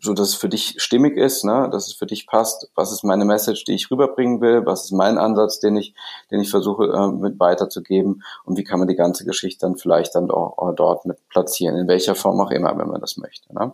so 0.00 0.14
dass 0.14 0.28
es 0.28 0.34
für 0.34 0.48
dich 0.48 0.74
stimmig 0.78 1.16
ist, 1.16 1.44
ne? 1.44 1.68
dass 1.70 1.86
es 1.86 1.92
für 1.92 2.06
dich 2.06 2.26
passt. 2.26 2.70
Was 2.74 2.92
ist 2.92 3.04
meine 3.04 3.24
Message, 3.24 3.64
die 3.64 3.74
ich 3.74 3.90
rüberbringen 3.90 4.40
will? 4.40 4.64
Was 4.64 4.84
ist 4.84 4.92
mein 4.92 5.18
Ansatz, 5.18 5.60
den 5.60 5.76
ich, 5.76 5.94
den 6.30 6.40
ich 6.40 6.50
versuche 6.50 6.84
äh, 6.86 7.08
mit 7.08 7.38
weiterzugeben? 7.38 8.22
Und 8.44 8.56
wie 8.56 8.64
kann 8.64 8.78
man 8.78 8.88
die 8.88 8.96
ganze 8.96 9.24
Geschichte 9.24 9.66
dann 9.66 9.76
vielleicht 9.76 10.14
dann 10.14 10.30
auch, 10.30 10.56
auch 10.56 10.72
dort 10.74 11.04
mit 11.04 11.18
platzieren? 11.28 11.76
In 11.76 11.88
welcher 11.88 12.14
Form 12.14 12.40
auch 12.40 12.50
immer, 12.50 12.76
wenn 12.78 12.88
man 12.88 13.00
das 13.00 13.18
möchte. 13.18 13.52
Ne? 13.54 13.72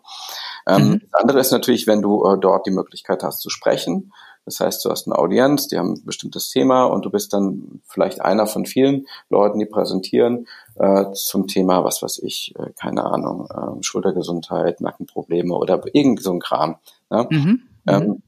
Ähm, 0.66 0.88
mhm. 0.88 1.00
Das 1.11 1.20
andere 1.20 1.40
ist 1.40 1.52
natürlich, 1.52 1.87
wenn 1.87 2.02
du 2.02 2.24
äh, 2.24 2.38
dort 2.38 2.66
die 2.66 2.72
Möglichkeit 2.72 3.22
hast 3.22 3.40
zu 3.40 3.50
sprechen. 3.50 4.12
Das 4.48 4.61
heißt, 4.61 4.82
du 4.82 4.90
hast 4.90 5.06
eine 5.06 5.18
Audienz, 5.18 5.68
die 5.68 5.76
haben 5.76 5.92
ein 5.92 6.04
bestimmtes 6.06 6.48
Thema 6.48 6.84
und 6.84 7.04
du 7.04 7.11
bist 7.11 7.34
dann 7.34 7.82
vielleicht 7.87 8.22
einer 8.22 8.46
von 8.46 8.64
vielen 8.64 9.06
Leuten, 9.28 9.58
die 9.58 9.66
präsentieren 9.66 10.46
äh, 10.76 11.12
zum 11.12 11.48
Thema, 11.48 11.84
was 11.84 12.02
weiß 12.02 12.20
ich, 12.20 12.54
äh, 12.58 12.70
keine 12.80 13.04
Ahnung, 13.04 13.46
äh, 13.50 13.82
Schultergesundheit, 13.82 14.80
Nackenprobleme 14.80 15.54
oder 15.54 15.82
irgend 15.92 16.22
so 16.22 16.32
ein 16.32 16.40
Kram. 16.40 16.76
Ne? 17.11 17.26
Mhm. 17.28 17.62
Ähm, 17.87 18.02
mhm. 18.06 18.22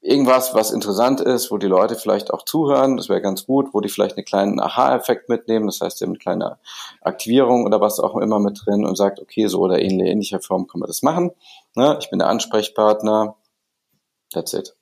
irgendwas, 0.00 0.54
was 0.56 0.72
interessant 0.72 1.20
ist, 1.20 1.52
wo 1.52 1.58
die 1.58 1.68
Leute 1.68 1.94
vielleicht 1.94 2.32
auch 2.32 2.44
zuhören, 2.44 2.96
das 2.96 3.08
wäre 3.08 3.22
ganz 3.22 3.46
gut, 3.46 3.68
wo 3.72 3.80
die 3.80 3.88
vielleicht 3.88 4.16
einen 4.16 4.24
kleinen 4.24 4.58
Aha-Effekt 4.58 5.28
mitnehmen, 5.28 5.66
das 5.66 5.80
heißt, 5.80 5.98
sie 5.98 6.04
haben 6.04 6.10
eine 6.10 6.18
kleine 6.18 6.58
Aktivierung 7.00 7.64
oder 7.64 7.80
was 7.80 8.00
auch 8.00 8.16
immer 8.16 8.40
mit 8.40 8.60
drin 8.64 8.84
und 8.84 8.96
sagt, 8.96 9.20
okay, 9.20 9.46
so 9.46 9.60
oder 9.60 9.78
in 9.78 10.00
ähnlicher 10.00 10.40
Form 10.40 10.66
können 10.66 10.82
wir 10.82 10.88
das 10.88 11.02
machen. 11.02 11.30
Ne? 11.76 11.96
Ich 12.00 12.10
bin 12.10 12.18
der 12.18 12.28
Ansprechpartner, 12.28 13.36
that's 14.32 14.52
it. 14.52 14.74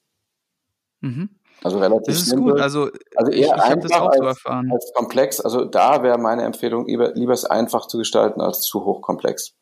Mhm. 1.01 1.31
Also 1.63 1.79
relativ 1.79 2.07
Das 2.07 2.17
ist 2.19 2.27
simpel. 2.27 2.53
gut. 2.53 2.61
Also, 2.61 2.91
also 3.17 3.33
eher 3.33 3.41
ich, 3.41 3.47
ich 3.47 3.53
einfach 3.53 3.89
das 3.89 3.93
auch 3.93 4.09
als, 4.09 4.19
so 4.19 4.25
erfahren. 4.25 4.71
als 4.73 4.93
komplex. 4.95 5.41
Also 5.41 5.65
da 5.65 6.03
wäre 6.03 6.19
meine 6.19 6.45
Empfehlung, 6.45 6.87
lieber, 6.87 7.13
lieber 7.15 7.33
es 7.33 7.45
einfach 7.45 7.87
zu 7.89 7.99
gestalten 7.99 8.41
als 8.41 8.63
zu 8.63 8.85
hochkomplex. 8.85 9.55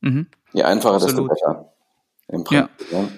Mhm. 0.00 0.26
Je 0.52 0.64
einfacher, 0.64 0.96
Absolut. 0.96 1.30
desto 1.30 1.46
besser. 1.50 1.72
Im 2.28 2.44
Prinzip, 2.44 2.70
ja. 2.90 2.98
ja. 2.98 3.08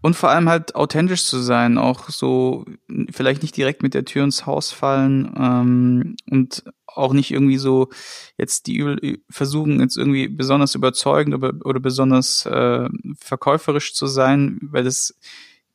Und 0.00 0.14
vor 0.14 0.30
allem 0.30 0.48
halt 0.48 0.76
authentisch 0.76 1.24
zu 1.24 1.38
sein, 1.40 1.76
auch 1.76 2.08
so 2.08 2.64
vielleicht 3.10 3.42
nicht 3.42 3.56
direkt 3.56 3.82
mit 3.82 3.94
der 3.94 4.04
Tür 4.04 4.22
ins 4.24 4.46
Haus 4.46 4.70
fallen 4.70 5.34
ähm, 5.36 6.16
und 6.30 6.62
auch 6.86 7.12
nicht 7.12 7.32
irgendwie 7.32 7.58
so 7.58 7.88
jetzt 8.36 8.68
die 8.68 9.22
versuchen 9.28 9.80
jetzt 9.80 9.96
irgendwie 9.96 10.28
besonders 10.28 10.74
überzeugend 10.76 11.34
oder, 11.34 11.52
oder 11.64 11.80
besonders 11.80 12.46
äh, 12.46 12.88
verkäuferisch 13.18 13.92
zu 13.92 14.06
sein, 14.06 14.60
weil 14.62 14.84
das 14.84 15.14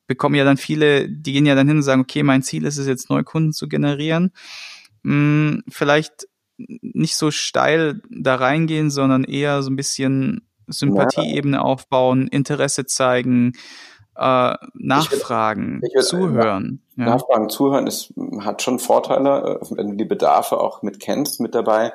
bekommen 0.07 0.35
ja 0.35 0.43
dann 0.43 0.57
viele, 0.57 1.09
die 1.09 1.33
gehen 1.33 1.45
ja 1.45 1.55
dann 1.55 1.67
hin 1.67 1.77
und 1.77 1.83
sagen, 1.83 2.01
okay, 2.01 2.23
mein 2.23 2.43
Ziel 2.43 2.65
ist 2.65 2.77
es 2.77 2.87
jetzt 2.87 3.09
neue 3.09 3.23
Kunden 3.23 3.53
zu 3.53 3.67
generieren. 3.67 4.31
Hm, 5.03 5.63
vielleicht 5.69 6.27
nicht 6.57 7.15
so 7.15 7.31
steil 7.31 8.01
da 8.09 8.35
reingehen, 8.35 8.91
sondern 8.91 9.23
eher 9.23 9.63
so 9.63 9.71
ein 9.71 9.75
bisschen 9.75 10.47
Sympathieebene 10.67 11.61
aufbauen, 11.61 12.27
Interesse 12.27 12.85
zeigen, 12.85 13.53
äh, 14.15 14.55
nachfragen, 14.75 15.77
ich 15.77 15.81
will, 15.81 15.89
ich 15.89 15.95
will, 15.95 16.03
zuhören. 16.03 16.81
Ja. 16.95 17.05
Nachfragen, 17.05 17.49
zuhören 17.49 17.87
ist, 17.87 18.13
hat 18.41 18.61
schon 18.61 18.77
Vorteile, 18.77 19.59
äh, 19.61 19.65
wenn 19.75 19.91
du 19.91 19.95
die 19.95 20.05
Bedarfe 20.05 20.59
auch 20.59 20.83
mit 20.83 20.99
kennst, 20.99 21.39
mit 21.39 21.55
dabei. 21.55 21.93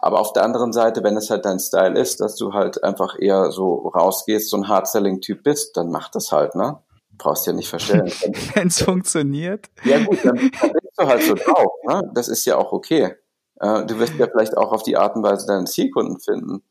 Aber 0.00 0.20
auf 0.20 0.32
der 0.32 0.44
anderen 0.44 0.72
Seite, 0.72 1.02
wenn 1.02 1.16
es 1.16 1.30
halt 1.30 1.44
dein 1.44 1.58
Style 1.58 1.98
ist, 1.98 2.20
dass 2.20 2.36
du 2.36 2.52
halt 2.52 2.84
einfach 2.84 3.16
eher 3.18 3.50
so 3.50 3.88
rausgehst, 3.88 4.48
so 4.48 4.56
ein 4.56 4.68
Hard-Selling-Typ 4.68 5.42
bist, 5.42 5.76
dann 5.76 5.90
mach 5.90 6.08
das 6.08 6.30
halt, 6.30 6.54
ne? 6.54 6.78
Brauchst 7.18 7.46
ja 7.46 7.52
nicht 7.52 7.68
verstellen. 7.68 8.10
wenn 8.54 8.68
es 8.68 8.82
funktioniert. 8.82 9.66
Ja 9.84 10.04
gut, 10.04 10.18
dann, 10.24 10.36
bist 10.36 10.92
du 10.96 11.06
halt 11.06 11.22
so 11.22 11.34
drauf, 11.34 11.72
ne? 11.86 12.10
Das 12.14 12.28
ist 12.28 12.44
ja 12.44 12.56
auch 12.56 12.72
okay. 12.72 13.14
Äh, 13.60 13.86
du 13.86 13.98
wirst 13.98 14.14
ja 14.14 14.26
vielleicht 14.26 14.56
auch 14.56 14.72
auf 14.72 14.82
die 14.82 14.96
Art 14.96 15.16
und 15.16 15.22
Weise 15.22 15.46
deinen 15.46 15.66
Zielkunden 15.66 16.20
finden. 16.20 16.62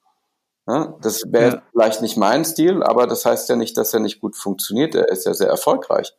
Ja, 0.68 0.98
das 1.02 1.24
wäre 1.32 1.56
ja. 1.56 1.62
vielleicht 1.72 2.02
nicht 2.02 2.18
mein 2.18 2.44
Stil, 2.44 2.82
aber 2.82 3.06
das 3.06 3.26
heißt 3.26 3.50
ja 3.50 3.56
nicht, 3.56 3.78
dass 3.78 3.94
er 3.94 4.00
nicht 4.00 4.20
gut 4.20 4.36
funktioniert. 4.36 4.96
Er 4.96 5.10
ist 5.10 5.26
ja 5.26 5.34
sehr 5.34 5.50
erfolgreich 5.50 6.16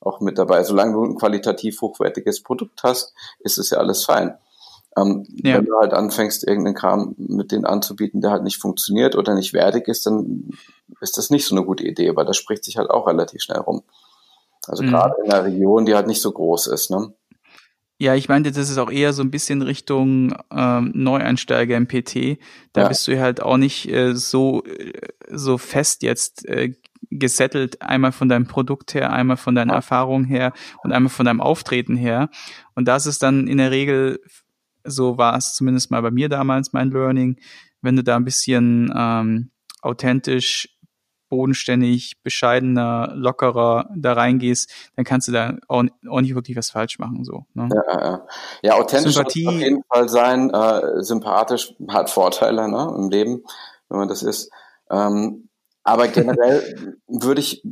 auch 0.00 0.20
mit 0.20 0.38
dabei. 0.38 0.62
Solange 0.64 0.92
du 0.92 1.04
ein 1.04 1.16
qualitativ 1.16 1.80
hochwertiges 1.80 2.42
Produkt 2.42 2.82
hast, 2.82 3.14
ist 3.40 3.58
es 3.58 3.70
ja 3.70 3.78
alles 3.78 4.04
fein. 4.04 4.38
Ähm, 4.98 5.24
ja. 5.28 5.58
Wenn 5.58 5.66
du 5.66 5.78
halt 5.78 5.92
anfängst, 5.92 6.46
irgendeinen 6.46 6.74
Kram 6.74 7.14
mit 7.18 7.52
denen 7.52 7.64
anzubieten, 7.64 8.20
der 8.20 8.30
halt 8.30 8.42
nicht 8.42 8.58
funktioniert 8.58 9.16
oder 9.16 9.34
nicht 9.34 9.52
wertig 9.52 9.88
ist, 9.88 10.06
dann 10.06 10.50
ist 11.00 11.18
das 11.18 11.30
nicht 11.30 11.46
so 11.46 11.54
eine 11.54 11.64
gute 11.64 11.84
Idee, 11.84 12.14
weil 12.16 12.26
das 12.26 12.36
spricht 12.36 12.64
sich 12.64 12.76
halt 12.78 12.90
auch 12.90 13.06
relativ 13.06 13.42
schnell 13.42 13.58
rum. 13.58 13.82
Also 14.66 14.82
mhm. 14.82 14.90
gerade 14.90 15.14
in 15.24 15.30
einer 15.30 15.44
Region, 15.44 15.86
die 15.86 15.94
halt 15.94 16.06
nicht 16.06 16.22
so 16.22 16.32
groß 16.32 16.68
ist. 16.68 16.90
Ne? 16.90 17.12
Ja, 18.00 18.14
ich 18.14 18.28
meinte, 18.28 18.52
das 18.52 18.70
ist 18.70 18.78
auch 18.78 18.90
eher 18.90 19.12
so 19.12 19.22
ein 19.22 19.30
bisschen 19.30 19.60
Richtung 19.62 20.34
ähm, 20.52 20.92
Neueinsteiger 20.94 21.76
im 21.76 21.88
PT. 21.88 22.38
Da 22.72 22.82
ja. 22.82 22.88
bist 22.88 23.08
du 23.08 23.18
halt 23.20 23.42
auch 23.42 23.56
nicht 23.56 23.88
äh, 23.90 24.14
so 24.14 24.62
äh, 24.64 24.92
so 25.30 25.58
fest 25.58 26.02
jetzt 26.02 26.46
äh, 26.46 26.74
gesettelt, 27.10 27.82
einmal 27.82 28.12
von 28.12 28.28
deinem 28.28 28.46
Produkt 28.46 28.94
her, 28.94 29.12
einmal 29.12 29.36
von 29.36 29.54
deiner 29.54 29.72
ja. 29.72 29.78
Erfahrung 29.78 30.24
her 30.24 30.52
und 30.82 30.92
einmal 30.92 31.10
von 31.10 31.26
deinem 31.26 31.40
Auftreten 31.40 31.96
her. 31.96 32.30
Und 32.74 32.86
das 32.86 33.06
ist 33.06 33.22
dann 33.22 33.48
in 33.48 33.58
der 33.58 33.70
Regel, 33.70 34.20
so 34.84 35.18
war 35.18 35.36
es 35.36 35.54
zumindest 35.54 35.90
mal 35.90 36.02
bei 36.02 36.10
mir 36.10 36.28
damals 36.28 36.72
mein 36.72 36.90
Learning, 36.90 37.36
wenn 37.82 37.96
du 37.96 38.02
da 38.02 38.16
ein 38.16 38.24
bisschen 38.24 38.92
ähm, 38.96 39.50
authentisch 39.82 40.68
bodenständig, 41.28 42.22
bescheidener, 42.22 43.12
lockerer 43.14 43.90
da 43.94 44.14
reingehst, 44.14 44.72
dann 44.96 45.04
kannst 45.04 45.28
du 45.28 45.32
da 45.32 45.56
auch, 45.68 45.84
auch 46.08 46.20
nicht 46.20 46.34
wirklich 46.34 46.56
was 46.56 46.70
falsch 46.70 46.98
machen. 46.98 47.24
So, 47.24 47.44
ne? 47.54 47.68
ja, 47.70 48.00
ja. 48.00 48.26
ja, 48.62 48.74
authentisch 48.74 49.14
Sympathie, 49.14 49.46
auf 49.46 49.54
jeden 49.54 49.82
Fall 49.84 50.08
sein, 50.08 50.50
äh, 50.50 51.02
sympathisch 51.02 51.74
hat 51.88 52.10
Vorteile 52.10 52.68
ne, 52.68 52.94
im 52.96 53.10
Leben, 53.10 53.44
wenn 53.88 53.98
man 53.98 54.08
das 54.08 54.22
ist. 54.22 54.50
Ähm, 54.90 55.48
aber 55.84 56.08
generell 56.08 56.96
würde 57.06 57.40
ich, 57.40 57.62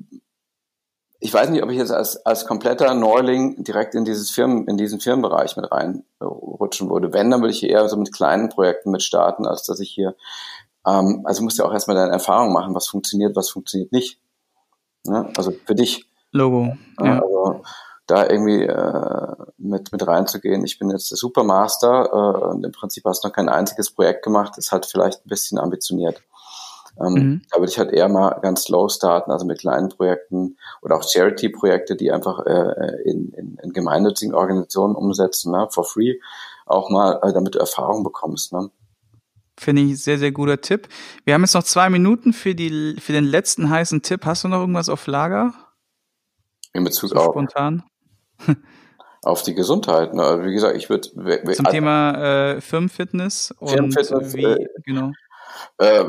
ich 1.20 1.32
weiß 1.32 1.50
nicht, 1.50 1.62
ob 1.62 1.70
ich 1.70 1.78
jetzt 1.78 1.92
als, 1.92 2.24
als 2.26 2.46
kompletter 2.46 2.94
Neuling 2.94 3.64
direkt 3.64 3.94
in 3.94 4.04
dieses 4.04 4.30
Firmen, 4.30 4.66
in 4.68 4.76
diesen 4.76 5.00
Firmenbereich 5.00 5.56
mit 5.56 5.70
reinrutschen 5.70 6.90
würde. 6.90 7.12
Wenn, 7.12 7.30
dann 7.30 7.40
würde 7.40 7.52
ich 7.52 7.62
eher 7.62 7.88
so 7.88 7.96
mit 7.96 8.12
kleinen 8.12 8.48
Projekten 8.48 8.90
mit 8.90 9.02
starten, 9.02 9.46
als 9.46 9.64
dass 9.64 9.80
ich 9.80 9.90
hier 9.90 10.14
ähm, 10.86 11.22
also 11.24 11.42
musst 11.42 11.58
du 11.58 11.64
auch 11.64 11.72
erstmal 11.72 11.96
deine 11.96 12.12
Erfahrung 12.12 12.52
machen, 12.52 12.74
was 12.74 12.86
funktioniert, 12.86 13.36
was 13.36 13.50
funktioniert 13.50 13.92
nicht. 13.92 14.20
Ne? 15.04 15.30
Also 15.36 15.52
für 15.64 15.74
dich. 15.74 16.06
Logo. 16.30 16.76
Ja. 17.00 17.20
Also 17.20 17.62
da 18.06 18.28
irgendwie 18.28 18.62
äh, 18.62 19.34
mit, 19.58 19.90
mit 19.90 20.06
reinzugehen. 20.06 20.64
Ich 20.64 20.78
bin 20.78 20.90
jetzt 20.90 21.10
der 21.10 21.18
Supermaster 21.18 22.10
äh, 22.12 22.44
und 22.46 22.64
im 22.64 22.72
Prinzip 22.72 23.04
hast 23.04 23.24
du 23.24 23.28
noch 23.28 23.34
kein 23.34 23.48
einziges 23.48 23.90
Projekt 23.90 24.24
gemacht, 24.24 24.56
ist 24.58 24.70
halt 24.70 24.86
vielleicht 24.86 25.26
ein 25.26 25.28
bisschen 25.28 25.58
ambitioniert. 25.58 26.22
Ähm, 27.00 27.12
mhm. 27.12 27.42
Da 27.50 27.58
würde 27.58 27.70
ich 27.70 27.78
halt 27.78 27.92
eher 27.92 28.08
mal 28.08 28.38
ganz 28.40 28.68
low 28.68 28.88
starten, 28.88 29.30
also 29.30 29.44
mit 29.46 29.60
kleinen 29.60 29.88
Projekten 29.88 30.56
oder 30.82 30.96
auch 30.96 31.02
Charity-Projekte, 31.02 31.96
die 31.96 32.10
einfach 32.10 32.44
äh, 32.46 33.02
in, 33.04 33.32
in, 33.32 33.58
in 33.62 33.72
gemeinnützigen 33.72 34.34
Organisationen 34.34 34.94
umsetzen, 34.94 35.52
ne, 35.52 35.68
for 35.70 35.84
free, 35.84 36.14
auch 36.64 36.90
mal, 36.90 37.20
äh, 37.22 37.32
damit 37.32 37.54
du 37.54 37.58
Erfahrung 37.58 38.02
bekommst. 38.02 38.52
Ne? 38.52 38.70
Finde 39.58 39.82
ich 39.82 40.02
sehr, 40.02 40.18
sehr 40.18 40.32
guter 40.32 40.60
Tipp. 40.60 40.88
Wir 41.24 41.34
haben 41.34 41.42
jetzt 41.42 41.54
noch 41.54 41.62
zwei 41.62 41.88
Minuten 41.90 42.32
für, 42.32 42.54
die, 42.54 42.96
für 42.98 43.12
den 43.12 43.24
letzten 43.24 43.70
heißen 43.70 44.02
Tipp. 44.02 44.24
Hast 44.24 44.44
du 44.44 44.48
noch 44.48 44.60
irgendwas 44.60 44.88
auf 44.88 45.06
Lager? 45.06 45.54
In 46.72 46.84
Bezug 46.84 47.10
so 47.10 47.16
auf. 47.16 47.32
Spontan? 47.32 47.82
auf 49.22 49.42
die 49.42 49.54
Gesundheit. 49.54 50.14
Ne? 50.14 50.22
Also 50.22 50.44
wie 50.44 50.52
gesagt, 50.52 50.76
ich 50.76 50.88
würde. 50.88 51.08
Zum 51.08 51.26
also, 51.26 51.62
Thema 51.64 52.54
äh, 52.54 52.60
Firmenfitness 52.60 53.52
und 53.58 53.70
Firmenfitness, 53.70 54.34
wie, 54.34 54.44
äh, 54.44 54.66
genau. 54.84 55.12
Äh, 55.78 56.04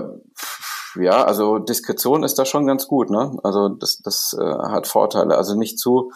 ja, 0.96 1.24
also 1.24 1.60
Diskretion 1.60 2.24
ist 2.24 2.40
da 2.40 2.46
schon 2.46 2.66
ganz 2.66 2.88
gut, 2.88 3.10
ne? 3.10 3.38
Also 3.44 3.70
das, 3.70 3.98
das 4.00 4.36
äh, 4.40 4.44
hat 4.44 4.88
Vorteile. 4.88 5.38
Also 5.38 5.56
nicht 5.56 5.80
zu 5.80 6.12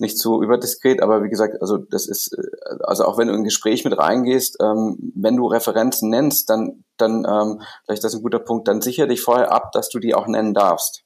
nicht 0.00 0.18
zu 0.18 0.42
überdiskret, 0.42 1.02
aber 1.02 1.22
wie 1.22 1.28
gesagt, 1.28 1.60
also 1.60 1.76
das 1.76 2.06
ist, 2.06 2.32
äh, 2.32 2.78
also 2.82 3.04
auch 3.04 3.18
wenn 3.18 3.28
du 3.28 3.34
in 3.34 3.40
ein 3.40 3.44
Gespräch 3.44 3.84
mit 3.84 3.96
reingehst, 3.96 4.56
ähm, 4.60 5.12
wenn 5.14 5.36
du 5.36 5.46
Referenzen 5.46 6.10
nennst, 6.10 6.50
dann, 6.50 6.84
dann, 6.96 7.26
ähm, 7.28 7.62
vielleicht 7.84 8.02
das 8.02 8.14
ist 8.14 8.20
ein 8.20 8.22
guter 8.22 8.38
Punkt, 8.38 8.66
dann 8.66 8.80
sicher 8.80 9.06
dich 9.06 9.20
vorher 9.20 9.52
ab, 9.52 9.72
dass 9.72 9.88
du 9.88 9.98
die 9.98 10.14
auch 10.14 10.26
nennen 10.26 10.54
darfst. 10.54 11.04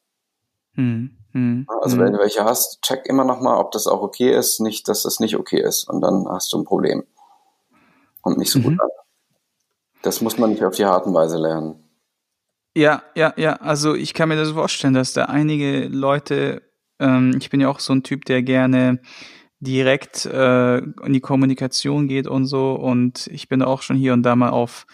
Hm, 0.75 1.17
hm, 1.33 1.67
also 1.81 1.97
hm. 1.97 2.05
wenn 2.05 2.13
du 2.15 2.19
welche 2.19 2.45
hast, 2.45 2.83
check 2.83 3.07
immer 3.07 3.25
nochmal, 3.25 3.59
ob 3.59 3.73
das 3.73 3.87
auch 3.87 4.01
okay 4.01 4.35
ist, 4.35 4.61
nicht, 4.61 4.89
dass 4.89 5.03
das 5.03 5.21
nicht 5.21 5.37
okay 5.37 5.61
ist 5.61 5.89
und 5.89 6.01
dann 6.01 6.27
hast 6.29 6.53
du 6.53 6.59
ein 6.59 6.65
Problem. 6.65 7.05
Kommt 8.23 8.39
nicht 8.39 8.51
so 8.51 8.59
mhm. 8.59 8.63
gut 8.63 8.81
an. 8.81 8.89
Das 10.03 10.21
muss 10.21 10.39
man 10.39 10.51
nicht 10.51 10.65
auf 10.65 10.77
die 10.77 10.87
harten 10.87 11.13
Weise 11.13 11.37
lernen. 11.37 11.84
Ja, 12.77 13.03
ja, 13.15 13.33
ja. 13.37 13.55
Also 13.57 13.95
ich 13.95 14.15
kann 14.15 14.29
mir 14.29 14.37
das 14.37 14.51
vorstellen, 14.51 14.95
dass 14.95 15.13
da 15.13 15.27
einige 15.27 15.87
Leute 15.87 16.63
ähm, 17.01 17.37
ich 17.41 17.51
bin 17.51 17.61
ja 17.61 17.69
auch 17.69 17.81
so 17.81 17.93
ein 17.93 18.03
Typ, 18.03 18.25
der 18.25 18.43
gerne 18.43 19.01
direkt 19.61 20.27
äh, 20.27 20.79
in 20.79 21.13
die 21.13 21.21
Kommunikation 21.21 22.09
geht 22.09 22.27
und 22.27 22.47
so. 22.47 22.75
Und 22.75 23.29
ich 23.29 23.49
bin 23.49 23.63
auch 23.63 23.83
schon 23.83 23.97
hier 23.97 24.13
und 24.13 24.23
da 24.23 24.37
mal 24.37 24.51
auf 24.51 24.87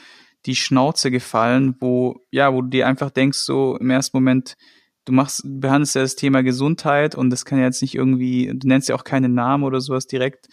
die 0.47 0.57
Schnauze 0.57 1.11
gefallen, 1.11 1.77
wo, 1.81 2.21
ja, 2.31 2.53
wo 2.55 2.62
du 2.62 2.69
dir 2.69 2.87
einfach 2.87 3.11
denkst, 3.11 3.38
so 3.38 3.77
im 3.77 3.90
ersten 3.90 4.16
Moment, 4.16 4.57
du 5.05 5.12
machst, 5.12 5.43
behandelst 5.45 5.95
ja 5.97 6.03
das 6.03 6.16
Thema 6.16 6.43
Gesundheit 6.43 7.14
und 7.14 7.31
das 7.31 7.45
kann 7.45 7.59
ja 7.59 7.64
jetzt 7.66 7.83
nicht 7.83 7.95
irgendwie, 7.95 8.53
du 8.55 8.66
nennst 8.69 8.88
ja 8.88 8.95
auch 8.95 9.05
keine 9.05 9.29
Namen 9.29 9.64
oder 9.64 9.81
sowas 9.81 10.07
direkt, 10.07 10.49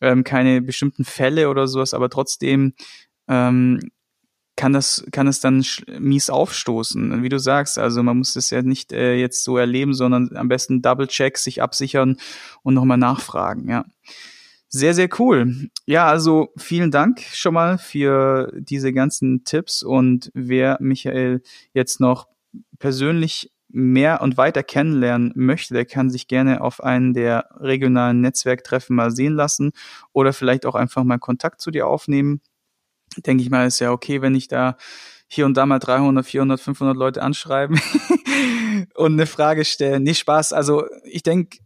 ähm, 0.00 0.24
keine 0.24 0.62
bestimmten 0.62 1.04
Fälle 1.04 1.50
oder 1.50 1.66
sowas, 1.68 1.92
aber 1.92 2.08
trotzdem 2.08 2.74
ähm, 3.28 3.80
kann 4.56 4.72
das, 4.72 5.06
kann 5.12 5.26
es 5.28 5.40
dann 5.40 5.64
mies 5.98 6.30
aufstoßen. 6.30 7.22
Wie 7.22 7.28
du 7.28 7.38
sagst, 7.38 7.78
also 7.78 8.02
man 8.02 8.18
muss 8.18 8.34
das 8.34 8.50
ja 8.50 8.62
nicht 8.62 8.92
äh, 8.92 9.14
jetzt 9.14 9.44
so 9.44 9.58
erleben, 9.58 9.94
sondern 9.94 10.34
am 10.34 10.48
besten 10.48 10.82
Double-Check, 10.82 11.36
sich 11.36 11.62
absichern 11.62 12.16
und 12.62 12.74
nochmal 12.74 12.98
nachfragen, 12.98 13.68
ja. 13.68 13.84
Sehr, 14.68 14.94
sehr 14.94 15.08
cool. 15.20 15.70
Ja, 15.86 16.06
also 16.08 16.52
vielen 16.56 16.90
Dank 16.90 17.20
schon 17.20 17.54
mal 17.54 17.78
für 17.78 18.52
diese 18.56 18.92
ganzen 18.92 19.44
Tipps 19.44 19.82
und 19.82 20.30
wer 20.34 20.76
Michael 20.80 21.42
jetzt 21.72 22.00
noch 22.00 22.26
persönlich 22.78 23.52
mehr 23.68 24.22
und 24.22 24.36
weiter 24.36 24.62
kennenlernen 24.62 25.32
möchte, 25.36 25.74
der 25.74 25.84
kann 25.84 26.10
sich 26.10 26.28
gerne 26.28 26.60
auf 26.62 26.82
einen 26.82 27.14
der 27.14 27.48
regionalen 27.60 28.20
Netzwerktreffen 28.20 28.96
mal 28.96 29.10
sehen 29.10 29.34
lassen 29.34 29.72
oder 30.12 30.32
vielleicht 30.32 30.66
auch 30.66 30.74
einfach 30.74 31.04
mal 31.04 31.18
Kontakt 31.18 31.60
zu 31.60 31.70
dir 31.70 31.86
aufnehmen 31.86 32.40
denke 33.24 33.42
ich 33.42 33.50
mal, 33.50 33.66
ist 33.66 33.80
ja 33.80 33.92
okay, 33.92 34.22
wenn 34.22 34.34
ich 34.34 34.48
da 34.48 34.76
hier 35.28 35.46
und 35.46 35.56
da 35.56 35.66
mal 35.66 35.78
300, 35.78 36.24
400, 36.24 36.60
500 36.60 36.96
Leute 36.96 37.22
anschreiben 37.22 37.80
und 38.94 39.12
eine 39.14 39.26
Frage 39.26 39.64
stellen. 39.64 40.04
Nee, 40.04 40.14
Spaß. 40.14 40.52
Also 40.52 40.84
ich 41.04 41.22
denke, 41.22 41.58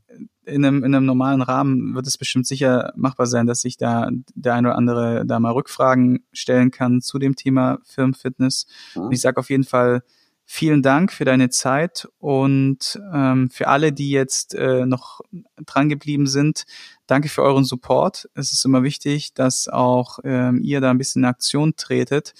in 0.46 0.64
einem, 0.64 0.82
in 0.82 0.94
einem 0.94 1.06
normalen 1.06 1.42
Rahmen 1.42 1.94
wird 1.94 2.06
es 2.06 2.18
bestimmt 2.18 2.46
sicher 2.46 2.92
machbar 2.96 3.26
sein, 3.26 3.46
dass 3.46 3.64
ich 3.64 3.76
da 3.76 4.08
der 4.34 4.54
eine 4.54 4.68
oder 4.68 4.76
andere 4.76 5.26
da 5.26 5.38
mal 5.38 5.52
Rückfragen 5.52 6.24
stellen 6.32 6.70
kann 6.70 7.00
zu 7.00 7.18
dem 7.18 7.36
Thema 7.36 7.78
Firmenfitness. 7.84 8.66
Mhm. 8.94 9.02
Und 9.02 9.12
ich 9.12 9.20
sage 9.20 9.38
auf 9.38 9.50
jeden 9.50 9.64
Fall 9.64 10.02
vielen 10.44 10.82
Dank 10.82 11.12
für 11.12 11.24
deine 11.24 11.48
Zeit 11.50 12.08
und 12.18 13.00
ähm, 13.14 13.50
für 13.50 13.68
alle, 13.68 13.92
die 13.92 14.10
jetzt 14.10 14.54
äh, 14.54 14.84
noch 14.84 15.20
dran 15.64 15.88
geblieben 15.88 16.26
sind. 16.26 16.64
Danke 17.10 17.28
für 17.28 17.42
euren 17.42 17.64
Support. 17.64 18.30
Es 18.34 18.52
ist 18.52 18.64
immer 18.64 18.84
wichtig, 18.84 19.34
dass 19.34 19.66
auch 19.66 20.20
ähm, 20.22 20.60
ihr 20.62 20.80
da 20.80 20.92
ein 20.92 20.98
bisschen 20.98 21.24
in 21.24 21.28
Aktion 21.28 21.74
tretet 21.74 22.34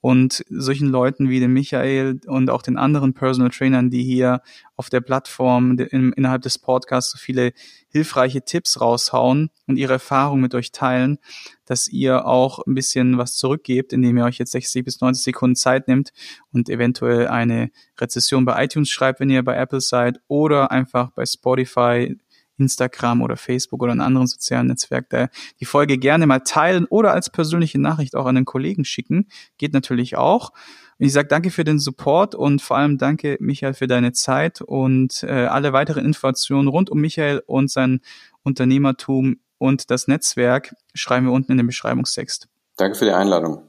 und 0.00 0.44
solchen 0.48 0.86
Leuten 0.86 1.28
wie 1.28 1.40
dem 1.40 1.52
Michael 1.52 2.20
und 2.28 2.48
auch 2.48 2.62
den 2.62 2.76
anderen 2.76 3.14
Personal 3.14 3.50
Trainern, 3.50 3.90
die 3.90 4.04
hier 4.04 4.40
auf 4.76 4.90
der 4.90 5.00
Plattform 5.00 5.76
in, 5.76 6.12
innerhalb 6.12 6.42
des 6.42 6.60
Podcasts 6.60 7.10
so 7.10 7.18
viele 7.18 7.52
hilfreiche 7.88 8.42
Tipps 8.42 8.80
raushauen 8.80 9.50
und 9.66 9.76
ihre 9.76 9.94
Erfahrungen 9.94 10.42
mit 10.42 10.54
euch 10.54 10.70
teilen, 10.70 11.18
dass 11.64 11.88
ihr 11.88 12.24
auch 12.24 12.60
ein 12.64 12.74
bisschen 12.74 13.18
was 13.18 13.34
zurückgebt, 13.34 13.92
indem 13.92 14.18
ihr 14.18 14.24
euch 14.24 14.38
jetzt 14.38 14.52
60 14.52 14.84
bis 14.84 15.00
90 15.00 15.24
Sekunden 15.24 15.56
Zeit 15.56 15.88
nimmt 15.88 16.12
und 16.52 16.68
eventuell 16.68 17.26
eine 17.26 17.72
Rezession 17.98 18.44
bei 18.44 18.62
iTunes 18.62 18.88
schreibt, 18.88 19.18
wenn 19.18 19.30
ihr 19.30 19.42
bei 19.42 19.56
Apple 19.56 19.80
seid 19.80 20.20
oder 20.28 20.70
einfach 20.70 21.10
bei 21.10 21.26
Spotify 21.26 22.16
Instagram 22.62 23.22
oder 23.22 23.36
Facebook 23.36 23.82
oder 23.82 23.92
einen 23.92 24.00
anderen 24.00 24.26
sozialen 24.26 24.68
Netzwerk 24.68 25.08
da 25.10 25.28
die 25.60 25.64
Folge 25.64 25.98
gerne 25.98 26.26
mal 26.26 26.40
teilen 26.40 26.86
oder 26.86 27.12
als 27.12 27.30
persönliche 27.30 27.80
Nachricht 27.80 28.16
auch 28.16 28.26
an 28.26 28.34
den 28.34 28.44
Kollegen 28.44 28.84
schicken. 28.84 29.28
Geht 29.58 29.72
natürlich 29.72 30.16
auch. 30.16 30.52
Und 30.98 31.06
ich 31.06 31.12
sage 31.12 31.28
danke 31.28 31.50
für 31.50 31.64
den 31.64 31.78
Support 31.78 32.34
und 32.34 32.62
vor 32.62 32.76
allem 32.76 32.98
danke, 32.98 33.36
Michael, 33.40 33.74
für 33.74 33.86
deine 33.86 34.12
Zeit 34.12 34.60
und 34.60 35.22
äh, 35.24 35.46
alle 35.46 35.72
weiteren 35.72 36.04
Informationen 36.04 36.68
rund 36.68 36.90
um 36.90 37.00
Michael 37.00 37.42
und 37.46 37.70
sein 37.70 38.00
Unternehmertum 38.42 39.36
und 39.58 39.90
das 39.90 40.08
Netzwerk 40.08 40.74
schreiben 40.94 41.26
wir 41.26 41.32
unten 41.32 41.52
in 41.52 41.58
den 41.58 41.66
Beschreibungstext. 41.66 42.48
Danke 42.76 42.98
für 42.98 43.04
die 43.04 43.12
Einladung. 43.12 43.62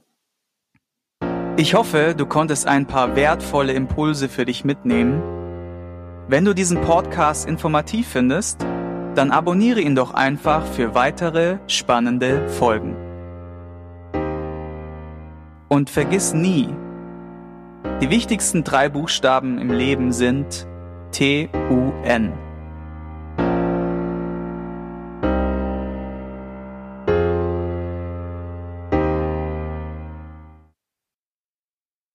Ich 1.56 1.76
hoffe, 1.76 2.16
du 2.18 2.26
konntest 2.26 2.66
ein 2.66 2.88
paar 2.88 3.16
wertvolle 3.16 3.74
Impulse 3.74 4.28
für 4.28 4.44
dich 4.44 4.66
mitnehmen. 4.66 5.22
Wenn 6.28 6.46
du 6.46 6.56
diesen 6.56 6.82
Podcast 6.82 7.48
informativ 7.48 8.08
findest, 8.08 8.66
dann 9.16 9.32
abonniere 9.32 9.82
ihn 9.82 9.96
doch 9.96 10.14
einfach 10.14 10.66
für 10.66 10.96
weitere 10.96 11.58
spannende 11.68 12.48
Folgen. 12.50 12.96
Und 15.70 15.90
vergiss 15.90 16.34
nie, 16.34 16.70
die 18.02 18.10
wichtigsten 18.10 18.64
drei 18.64 18.90
Buchstaben 18.90 19.58
im 19.58 19.72
Leben 19.72 20.12
sind 20.12 20.68
T-U-N. 21.12 22.43